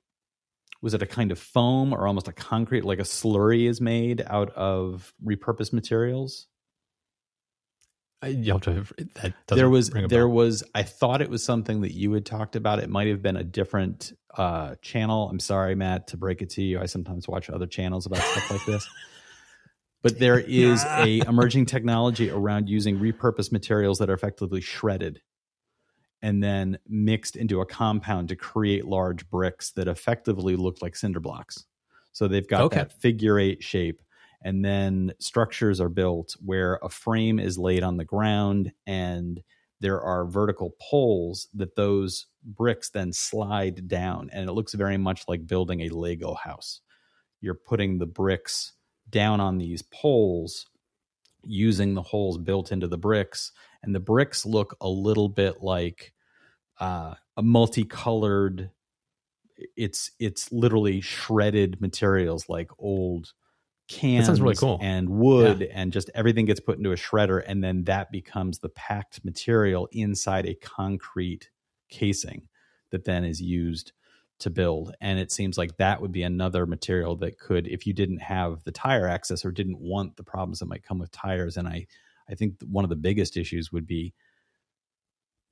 was 0.84 0.94
it 0.94 1.02
a 1.02 1.08
kind 1.08 1.32
of 1.32 1.40
foam 1.40 1.94
or 1.94 2.06
almost 2.06 2.28
a 2.28 2.34
concrete 2.34 2.84
like 2.84 3.00
a 3.00 3.04
slurry 3.04 3.70
is 3.70 3.80
made 3.80 4.22
out 4.28 4.50
of 4.52 5.14
repurposed 5.26 5.72
materials? 5.72 6.48
You 8.22 8.52
have 8.52 8.62
to 8.62 8.86
there 9.48 9.70
was 9.70 9.90
there 9.90 10.30
was 10.30 10.64
i 10.74 10.84
thought 10.84 11.22
it 11.22 11.30
was 11.30 11.44
something 11.44 11.82
that 11.82 11.94
you 11.94 12.12
had 12.12 12.26
talked 12.26 12.56
about. 12.56 12.80
It 12.80 12.90
might 12.90 13.08
have 13.08 13.22
been 13.22 13.38
a 13.38 13.44
different 13.44 14.14
uh, 14.38 14.76
channel. 14.82 15.30
I'm 15.30 15.40
sorry 15.40 15.76
matt 15.76 16.08
to 16.08 16.18
break 16.18 16.42
it 16.42 16.52
to 16.52 16.62
you. 16.62 16.80
I 16.80 16.86
sometimes 16.86 17.28
watch 17.28 17.50
other 17.50 17.68
channels 17.68 18.06
about 18.06 18.20
stuff 18.20 18.52
like 18.52 18.66
this. 18.66 18.88
But 20.02 20.20
there 20.20 20.38
is 20.38 20.84
a 20.84 21.22
emerging 21.26 21.68
technology 21.68 22.30
around 22.30 22.68
using 22.68 23.00
repurposed 23.00 23.54
materials 23.54 24.00
that 24.00 24.10
are 24.10 24.14
effectively 24.14 24.60
shredded 24.60 25.22
and 26.24 26.42
then 26.42 26.80
mixed 26.88 27.36
into 27.36 27.60
a 27.60 27.66
compound 27.66 28.30
to 28.30 28.36
create 28.36 28.86
large 28.86 29.30
bricks 29.30 29.72
that 29.72 29.90
effectively 29.90 30.56
look 30.56 30.82
like 30.82 30.96
cinder 30.96 31.20
blocks. 31.20 31.66
So 32.14 32.30
they've 32.30 32.48
got 32.48 32.62
okay. 32.62 32.78
that 32.78 32.94
figure 32.94 33.38
eight 33.38 33.62
shape. 33.62 34.02
And 34.42 34.64
then 34.64 35.12
structures 35.20 35.82
are 35.82 35.90
built 35.90 36.36
where 36.44 36.80
a 36.82 36.90
frame 36.90 37.40
is 37.40 37.58
laid 37.58 37.84
on 37.84 37.98
the 37.98 38.06
ground 38.06 38.72
and 38.88 39.44
there 39.82 40.02
are 40.02 40.26
vertical 40.26 40.76
poles 40.82 41.50
that 41.56 41.76
those 41.76 42.28
bricks 42.42 42.90
then 42.90 43.12
slide 43.12 43.90
down. 43.90 44.30
And 44.32 44.48
it 44.48 44.54
looks 44.54 44.74
very 44.74 44.98
much 44.98 45.26
like 45.28 45.46
building 45.46 45.82
a 45.82 45.90
Lego 45.90 46.36
house. 46.36 46.80
You're 47.42 47.54
putting 47.54 47.98
the 47.98 48.06
bricks 48.06 48.72
down 49.10 49.42
on 49.42 49.58
these 49.58 49.82
poles 49.82 50.68
using 51.44 51.96
the 51.96 52.02
holes 52.02 52.38
built 52.38 52.72
into 52.72 52.88
the 52.88 52.98
bricks 52.98 53.52
and 53.84 53.94
the 53.94 54.00
bricks 54.00 54.46
look 54.46 54.76
a 54.82 54.90
little 54.90 55.30
bit 55.30 55.62
like 55.62 56.14
uh, 56.80 57.14
a 57.38 57.44
multicolored 57.44 58.72
it's 59.76 60.12
it's 60.20 60.52
literally 60.52 61.02
shredded 61.02 61.80
materials 61.80 62.50
like 62.50 62.72
old 62.80 63.34
cans 63.88 64.26
sounds 64.26 64.42
really 64.42 64.56
cool. 64.56 64.80
and 64.82 65.10
wood 65.10 65.62
yeah. 65.62 65.68
and 65.74 65.92
just 65.92 66.10
everything 66.16 66.46
gets 66.46 66.60
put 66.60 66.78
into 66.78 66.92
a 66.92 66.96
shredder 66.96 67.44
and 67.46 67.64
then 67.64 67.84
that 67.84 68.12
becomes 68.12 68.60
the 68.60 68.70
packed 68.70 69.24
material 69.24 69.88
inside 69.92 70.46
a 70.46 70.56
concrete 70.56 71.50
casing 71.90 72.48
that 72.92 73.06
then 73.06 73.24
is 73.24 73.42
used 73.42 73.92
to 74.40 74.50
build 74.50 74.96
and 75.00 75.20
it 75.20 75.32
seems 75.32 75.58
like 75.58 75.78
that 75.78 76.02
would 76.02 76.12
be 76.12 76.24
another 76.24 76.66
material 76.66 77.16
that 77.16 77.38
could 77.38 77.68
if 77.68 77.86
you 77.86 77.94
didn't 77.94 78.20
have 78.20 78.64
the 78.64 78.72
tire 78.72 79.08
access 79.08 79.46
or 79.46 79.52
didn't 79.52 79.80
want 79.80 80.16
the 80.16 80.24
problems 80.24 80.60
that 80.60 80.66
might 80.66 80.84
come 80.84 80.98
with 80.98 81.12
tires 81.12 81.56
and 81.56 81.68
i 81.68 81.86
i 82.30 82.36
think 82.36 82.56
one 82.70 82.84
of 82.84 82.90
the 82.90 82.96
biggest 82.96 83.38
issues 83.38 83.72
would 83.72 83.88
be 83.88 84.14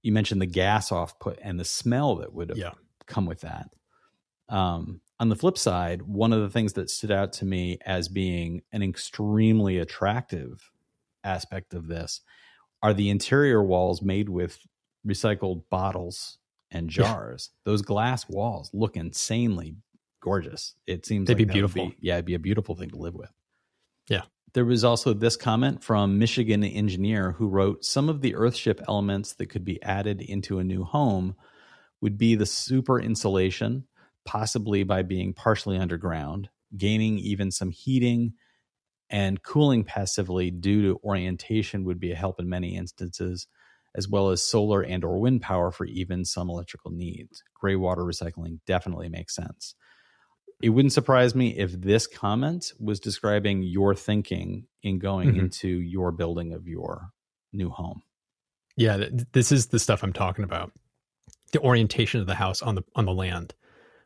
you 0.03 0.11
mentioned 0.11 0.41
the 0.41 0.47
gas 0.47 0.91
off 0.91 1.19
put 1.19 1.39
and 1.41 1.59
the 1.59 1.65
smell 1.65 2.17
that 2.17 2.33
would 2.33 2.53
yeah. 2.55 2.71
come 3.05 3.25
with 3.25 3.41
that. 3.41 3.69
Um, 4.49 5.01
on 5.19 5.29
the 5.29 5.35
flip 5.35 5.57
side, 5.57 6.01
one 6.01 6.33
of 6.33 6.41
the 6.41 6.49
things 6.49 6.73
that 6.73 6.89
stood 6.89 7.11
out 7.11 7.33
to 7.33 7.45
me 7.45 7.77
as 7.85 8.09
being 8.09 8.63
an 8.71 8.81
extremely 8.81 9.77
attractive 9.77 10.71
aspect 11.23 11.73
of 11.73 11.87
this 11.87 12.21
are 12.81 12.93
the 12.93 13.09
interior 13.09 13.63
walls 13.63 14.01
made 14.01 14.27
with 14.27 14.57
recycled 15.07 15.63
bottles 15.69 16.39
and 16.71 16.89
jars. 16.89 17.51
Yeah. 17.51 17.71
Those 17.71 17.81
glass 17.83 18.27
walls 18.27 18.71
look 18.73 18.97
insanely 18.97 19.75
gorgeous. 20.21 20.73
It 20.87 21.05
seems 21.05 21.27
they'd 21.27 21.33
like 21.33 21.47
be 21.47 21.53
beautiful. 21.53 21.89
Be, 21.89 21.97
yeah, 22.01 22.15
it'd 22.15 22.25
be 22.25 22.33
a 22.33 22.39
beautiful 22.39 22.75
thing 22.75 22.89
to 22.89 22.97
live 22.97 23.13
with. 23.13 23.31
There 24.53 24.65
was 24.65 24.83
also 24.83 25.13
this 25.13 25.37
comment 25.37 25.81
from 25.83 26.19
Michigan 26.19 26.63
engineer 26.63 27.31
who 27.31 27.47
wrote 27.47 27.85
some 27.85 28.09
of 28.09 28.21
the 28.21 28.33
Earthship 28.33 28.81
elements 28.87 29.33
that 29.35 29.47
could 29.47 29.63
be 29.63 29.81
added 29.81 30.21
into 30.21 30.59
a 30.59 30.63
new 30.63 30.83
home 30.83 31.35
would 32.01 32.17
be 32.17 32.35
the 32.35 32.45
super 32.45 32.99
insulation, 32.99 33.85
possibly 34.25 34.83
by 34.83 35.03
being 35.03 35.33
partially 35.33 35.77
underground, 35.77 36.49
gaining 36.75 37.17
even 37.19 37.51
some 37.51 37.71
heating 37.71 38.33
and 39.09 39.43
cooling 39.43 39.83
passively 39.83 40.51
due 40.51 40.81
to 40.81 40.99
orientation 41.03 41.85
would 41.85 41.99
be 41.99 42.11
a 42.11 42.15
help 42.15 42.39
in 42.39 42.49
many 42.49 42.75
instances 42.75 43.47
as 43.93 44.07
well 44.07 44.29
as 44.29 44.41
solar 44.41 44.81
and 44.81 45.03
or 45.03 45.19
wind 45.19 45.41
power 45.41 45.69
for 45.69 45.85
even 45.85 46.23
some 46.23 46.49
electrical 46.49 46.91
needs. 46.91 47.43
Gray 47.53 47.75
water 47.75 48.03
recycling 48.03 48.59
definitely 48.65 49.09
makes 49.09 49.35
sense 49.35 49.75
it 50.61 50.69
wouldn't 50.69 50.93
surprise 50.93 51.35
me 51.35 51.57
if 51.57 51.71
this 51.71 52.07
comment 52.07 52.71
was 52.79 52.99
describing 52.99 53.63
your 53.63 53.95
thinking 53.95 54.67
in 54.83 54.99
going 54.99 55.29
mm-hmm. 55.29 55.39
into 55.39 55.67
your 55.67 56.11
building 56.11 56.53
of 56.53 56.67
your 56.67 57.09
new 57.53 57.69
home. 57.69 58.01
Yeah, 58.75 59.05
this 59.33 59.51
is 59.51 59.67
the 59.67 59.79
stuff 59.79 60.03
I'm 60.03 60.13
talking 60.13 60.43
about. 60.43 60.71
The 61.51 61.61
orientation 61.61 62.21
of 62.21 62.27
the 62.27 62.35
house 62.35 62.61
on 62.61 62.75
the 62.75 62.83
on 62.95 63.05
the 63.05 63.13
land. 63.13 63.53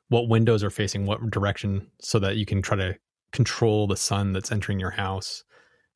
What 0.10 0.30
windows 0.30 0.64
are 0.64 0.70
facing 0.70 1.06
what 1.06 1.30
direction 1.30 1.88
so 2.00 2.20
that 2.20 2.38
you 2.38 2.46
can 2.46 2.62
try 2.62 2.78
to 2.78 2.96
control 3.32 3.88
the 3.88 3.98
sun 3.98 4.34
that's 4.34 4.52
entering 4.52 4.80
your 4.80 4.92
house. 4.92 5.44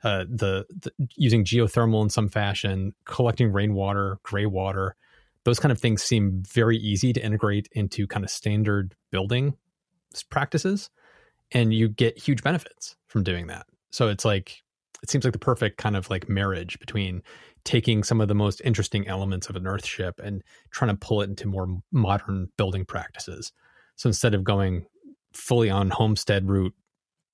Uh, 0.04 0.24
the, 0.30 0.65
the 0.69 0.91
using 1.15 1.43
geothermal 1.43 2.02
in 2.02 2.10
some 2.10 2.30
fashion, 2.30 2.93
collecting 3.06 3.52
rainwater, 3.52 4.19
gray 4.24 4.45
water, 4.45 4.95
those 5.43 5.60
kind 5.60 5.72
of 5.72 5.80
things 5.80 6.04
seem 6.04 6.43
very 6.48 6.78
easy 6.78 7.12
to 7.13 7.24
integrate 7.24 7.67
into 7.74 8.08
kind 8.08 8.24
of 8.24 8.30
standard 8.30 8.95
building 9.12 9.56
practices 10.30 10.89
and 11.52 11.74
you 11.74 11.89
get 11.89 12.17
huge 12.17 12.43
benefits 12.43 12.95
from 13.08 13.24
doing 13.24 13.48
that. 13.48 13.65
So 13.91 14.08
it's 14.08 14.26
like 14.26 14.62
it 15.02 15.10
seems 15.10 15.24
like 15.24 15.34
the 15.34 15.39
perfect 15.39 15.78
kind 15.78 15.95
of 15.95 16.10
like 16.10 16.28
marriage 16.28 16.78
between 16.80 17.22
taking 17.63 18.04
some 18.04 18.22
of 18.22 18.28
the 18.28 18.36
most 18.36 18.62
interesting 18.63 19.08
elements 19.08 19.50
of 19.50 19.56
an 19.56 19.63
earthship 19.63 20.19
and 20.19 20.43
trying 20.72 20.91
to 20.91 20.98
pull 20.98 21.22
it 21.22 21.30
into 21.30 21.48
more 21.48 21.67
modern 21.91 22.50
building 22.58 22.86
practices. 22.86 23.52
So 23.95 24.10
instead 24.10 24.34
of 24.34 24.43
going 24.43 24.86
fully 25.34 25.69
on 25.69 25.89
homestead 25.89 26.50
route 26.50 26.74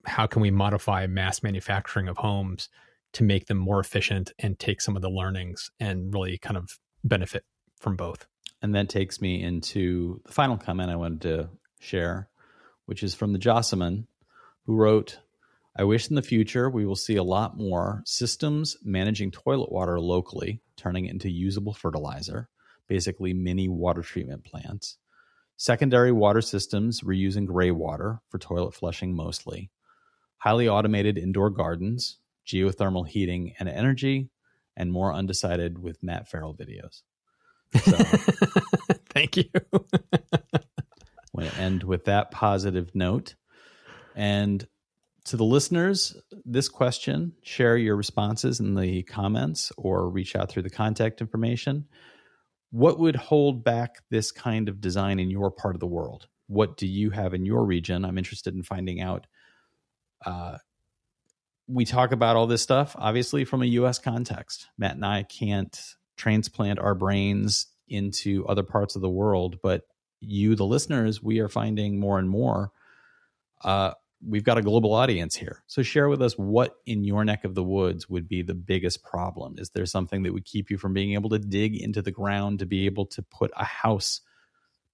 how 0.05 0.27
can 0.27 0.41
we 0.41 0.51
modify 0.51 1.07
mass 1.07 1.43
manufacturing 1.43 2.07
of 2.07 2.17
homes 2.17 2.69
to 3.13 3.23
make 3.23 3.47
them 3.47 3.57
more 3.57 3.79
efficient 3.79 4.31
and 4.39 4.59
take 4.59 4.81
some 4.81 4.95
of 4.95 5.01
the 5.01 5.09
learnings 5.09 5.71
and 5.79 6.13
really 6.13 6.37
kind 6.37 6.57
of 6.57 6.77
benefit 7.03 7.43
from 7.79 7.95
both. 7.95 8.27
And 8.61 8.75
that 8.75 8.89
takes 8.89 9.21
me 9.21 9.41
into 9.41 10.21
the 10.25 10.31
final 10.31 10.57
comment 10.57 10.91
I 10.91 10.95
wanted 10.95 11.21
to 11.21 11.49
share, 11.79 12.29
which 12.85 13.03
is 13.03 13.15
from 13.15 13.33
the 13.33 13.39
Jossaman, 13.39 14.07
who 14.65 14.75
wrote, 14.75 15.19
I 15.75 15.83
wish 15.83 16.09
in 16.09 16.15
the 16.15 16.21
future 16.21 16.69
we 16.69 16.85
will 16.85 16.95
see 16.95 17.17
a 17.17 17.23
lot 17.23 17.57
more 17.57 18.01
systems 18.05 18.77
managing 18.83 19.31
toilet 19.31 19.71
water 19.71 19.99
locally, 19.99 20.61
turning 20.77 21.05
it 21.05 21.11
into 21.11 21.29
usable 21.29 21.73
fertilizer, 21.73 22.49
basically 22.87 23.33
mini 23.33 23.67
water 23.67 24.01
treatment 24.01 24.45
plants. 24.45 24.97
Secondary 25.57 26.11
water 26.11 26.41
systems 26.41 27.01
reusing 27.01 27.45
gray 27.45 27.71
water 27.71 28.19
for 28.29 28.37
toilet 28.37 28.73
flushing 28.73 29.15
mostly. 29.15 29.69
Highly 30.37 30.67
automated 30.67 31.17
indoor 31.17 31.49
gardens, 31.49 32.19
geothermal 32.45 33.07
heating 33.07 33.53
and 33.59 33.67
energy, 33.67 34.29
and 34.77 34.91
more 34.91 35.13
undecided 35.13 35.79
with 35.79 36.03
Matt 36.03 36.27
Farrell 36.27 36.53
videos. 36.53 37.01
So, 37.83 37.97
Thank 39.09 39.37
you. 39.37 39.45
want 41.35 41.51
to 41.51 41.59
end 41.59 41.83
with 41.83 42.05
that 42.05 42.31
positive 42.31 42.93
note. 42.93 43.35
And 44.15 44.65
to 45.25 45.37
the 45.37 45.43
listeners, 45.43 46.15
this 46.45 46.69
question, 46.69 47.33
share 47.41 47.77
your 47.77 47.95
responses 47.95 48.59
in 48.59 48.75
the 48.75 49.03
comments 49.03 49.71
or 49.77 50.09
reach 50.09 50.35
out 50.35 50.49
through 50.49 50.63
the 50.63 50.69
contact 50.69 51.19
information. 51.19 51.85
What 52.71 52.99
would 52.99 53.15
hold 53.15 53.63
back 53.63 53.97
this 54.09 54.31
kind 54.31 54.69
of 54.69 54.79
design 54.79 55.19
in 55.19 55.31
your 55.31 55.49
part 55.51 55.75
of 55.75 55.79
the 55.79 55.87
world? 55.87 56.27
What 56.47 56.77
do 56.77 56.85
you 56.85 57.09
have 57.09 57.33
in 57.33 57.45
your 57.45 57.65
region? 57.65 58.05
I'm 58.05 58.17
interested 58.17 58.53
in 58.53 58.63
finding 58.63 59.01
out. 59.01 59.25
Uh, 60.23 60.57
we 61.67 61.85
talk 61.85 62.11
about 62.11 62.35
all 62.35 62.45
this 62.45 62.61
stuff, 62.61 62.95
obviously, 62.97 63.45
from 63.45 63.63
a 63.63 63.67
US 63.67 63.97
context. 63.97 64.67
Matt 64.77 64.95
and 64.95 65.05
I 65.05 65.23
can't 65.23 65.77
transplant 66.17 66.77
our 66.77 66.93
brains 66.93 67.67
into 67.87 68.45
other 68.47 68.63
parts 68.63 68.95
of 68.95 69.01
the 69.01 69.09
world, 69.09 69.57
but 69.63 69.81
you, 70.27 70.55
the 70.55 70.65
listeners, 70.65 71.21
we 71.21 71.39
are 71.39 71.49
finding 71.49 71.99
more 71.99 72.19
and 72.19 72.29
more. 72.29 72.71
Uh, 73.63 73.91
we've 74.25 74.43
got 74.43 74.57
a 74.57 74.61
global 74.61 74.93
audience 74.93 75.35
here. 75.35 75.63
So 75.67 75.83
share 75.83 76.09
with 76.09 76.21
us 76.21 76.33
what 76.33 76.75
in 76.85 77.03
your 77.03 77.23
neck 77.25 77.43
of 77.43 77.55
the 77.55 77.63
woods 77.63 78.09
would 78.09 78.27
be 78.27 78.41
the 78.41 78.53
biggest 78.53 79.03
problem. 79.03 79.55
Is 79.57 79.69
there 79.71 79.85
something 79.85 80.23
that 80.23 80.33
would 80.33 80.45
keep 80.45 80.69
you 80.69 80.77
from 80.77 80.93
being 80.93 81.13
able 81.13 81.29
to 81.29 81.39
dig 81.39 81.75
into 81.75 82.01
the 82.01 82.11
ground 82.11 82.59
to 82.59 82.65
be 82.65 82.85
able 82.85 83.05
to 83.07 83.21
put 83.21 83.51
a 83.55 83.65
house 83.65 84.21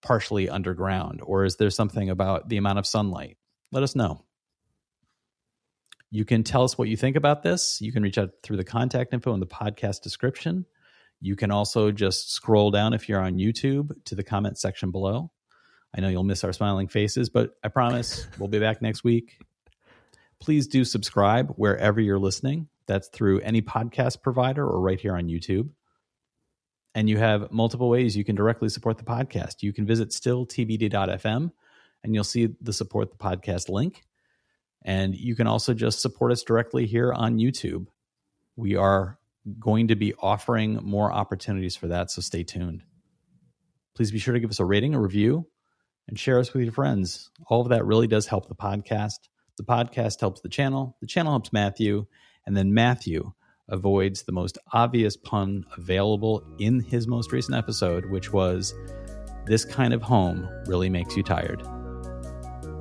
partially 0.01 0.49
underground? 0.49 1.21
Or 1.23 1.45
is 1.45 1.57
there 1.57 1.69
something 1.69 2.09
about 2.09 2.49
the 2.49 2.57
amount 2.57 2.79
of 2.79 2.87
sunlight? 2.87 3.37
Let 3.71 3.83
us 3.83 3.95
know. 3.95 4.25
You 6.09 6.25
can 6.25 6.43
tell 6.43 6.63
us 6.63 6.77
what 6.77 6.89
you 6.89 6.97
think 6.97 7.15
about 7.15 7.41
this. 7.41 7.79
You 7.81 7.93
can 7.93 8.03
reach 8.03 8.17
out 8.17 8.31
through 8.43 8.57
the 8.57 8.65
contact 8.65 9.13
info 9.13 9.33
in 9.33 9.39
the 9.39 9.47
podcast 9.47 10.01
description. 10.01 10.65
You 11.21 11.35
can 11.35 11.51
also 11.51 11.91
just 11.91 12.33
scroll 12.33 12.71
down 12.71 12.93
if 12.93 13.07
you're 13.07 13.21
on 13.21 13.35
YouTube 13.35 13.91
to 14.05 14.15
the 14.15 14.23
comment 14.23 14.57
section 14.57 14.89
below. 14.89 15.31
I 15.95 16.01
know 16.01 16.09
you'll 16.09 16.23
miss 16.23 16.43
our 16.43 16.51
smiling 16.51 16.87
faces, 16.87 17.29
but 17.29 17.51
I 17.63 17.67
promise 17.67 18.27
we'll 18.39 18.49
be 18.49 18.59
back 18.59 18.81
next 18.81 19.03
week. 19.03 19.37
Please 20.39 20.67
do 20.67 20.83
subscribe 20.83 21.53
wherever 21.55 22.01
you're 22.01 22.19
listening. 22.19 22.67
That's 22.87 23.07
through 23.09 23.41
any 23.41 23.61
podcast 23.61 24.23
provider 24.23 24.65
or 24.65 24.81
right 24.81 24.99
here 24.99 25.15
on 25.15 25.27
YouTube. 25.27 25.69
And 26.95 27.07
you 27.07 27.19
have 27.19 27.51
multiple 27.51 27.89
ways 27.89 28.17
you 28.17 28.25
can 28.25 28.35
directly 28.35 28.67
support 28.67 28.97
the 28.97 29.03
podcast. 29.03 29.61
You 29.61 29.71
can 29.71 29.85
visit 29.85 30.09
stilltbd.fm 30.09 31.51
and 32.03 32.15
you'll 32.15 32.23
see 32.23 32.49
the 32.59 32.73
support 32.73 33.11
the 33.11 33.17
podcast 33.17 33.69
link. 33.69 34.01
And 34.83 35.15
you 35.15 35.35
can 35.35 35.45
also 35.45 35.75
just 35.75 36.01
support 36.01 36.31
us 36.31 36.41
directly 36.41 36.87
here 36.87 37.13
on 37.13 37.37
YouTube. 37.37 37.85
We 38.55 38.75
are 38.75 39.19
going 39.59 39.87
to 39.87 39.95
be 39.95 40.13
offering 40.15 40.79
more 40.83 41.11
opportunities 41.11 41.75
for 41.75 41.87
that. 41.87 42.11
So 42.11 42.21
stay 42.21 42.43
tuned. 42.43 42.83
Please 43.95 44.11
be 44.11 44.19
sure 44.19 44.33
to 44.33 44.39
give 44.39 44.49
us 44.49 44.59
a 44.59 44.65
rating, 44.65 44.95
a 44.95 44.99
review, 44.99 45.47
and 46.07 46.17
share 46.17 46.39
us 46.39 46.53
with 46.53 46.63
your 46.63 46.73
friends. 46.73 47.29
All 47.47 47.61
of 47.61 47.69
that 47.69 47.85
really 47.85 48.07
does 48.07 48.27
help 48.27 48.47
the 48.47 48.55
podcast. 48.55 49.19
The 49.57 49.63
podcast 49.63 50.19
helps 50.19 50.41
the 50.41 50.49
channel, 50.49 50.97
the 51.01 51.07
channel 51.07 51.33
helps 51.33 51.53
Matthew, 51.53 52.05
and 52.45 52.55
then 52.55 52.73
Matthew 52.73 53.33
avoids 53.69 54.23
the 54.23 54.31
most 54.31 54.57
obvious 54.73 55.15
pun 55.17 55.65
available 55.77 56.43
in 56.59 56.79
his 56.81 57.07
most 57.07 57.31
recent 57.31 57.57
episode, 57.57 58.09
which 58.09 58.33
was 58.33 58.73
this 59.45 59.65
kind 59.65 59.93
of 59.93 60.01
home 60.01 60.47
really 60.65 60.89
makes 60.89 61.15
you 61.15 61.23
tired. 61.23 61.63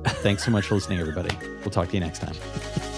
Thanks 0.05 0.43
so 0.43 0.51
much 0.51 0.65
for 0.65 0.75
listening, 0.75 0.99
everybody. 0.99 1.35
We'll 1.59 1.71
talk 1.71 1.89
to 1.89 1.93
you 1.93 1.99
next 1.99 2.19
time. 2.19 2.90